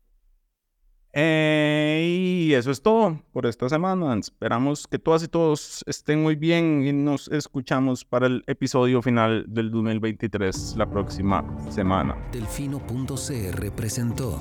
[1.14, 4.16] Eh, y eso es todo por esta semana.
[4.16, 9.46] Esperamos que todas y todos estén muy bien y nos escuchamos para el episodio final
[9.48, 12.16] del 2023 la próxima semana.
[12.32, 14.40] Delfino.cr presentó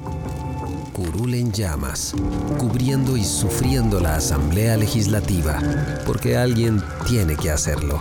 [0.93, 2.15] Curul en llamas,
[2.59, 5.59] cubriendo y sufriendo la Asamblea Legislativa,
[6.07, 8.01] porque alguien tiene que hacerlo.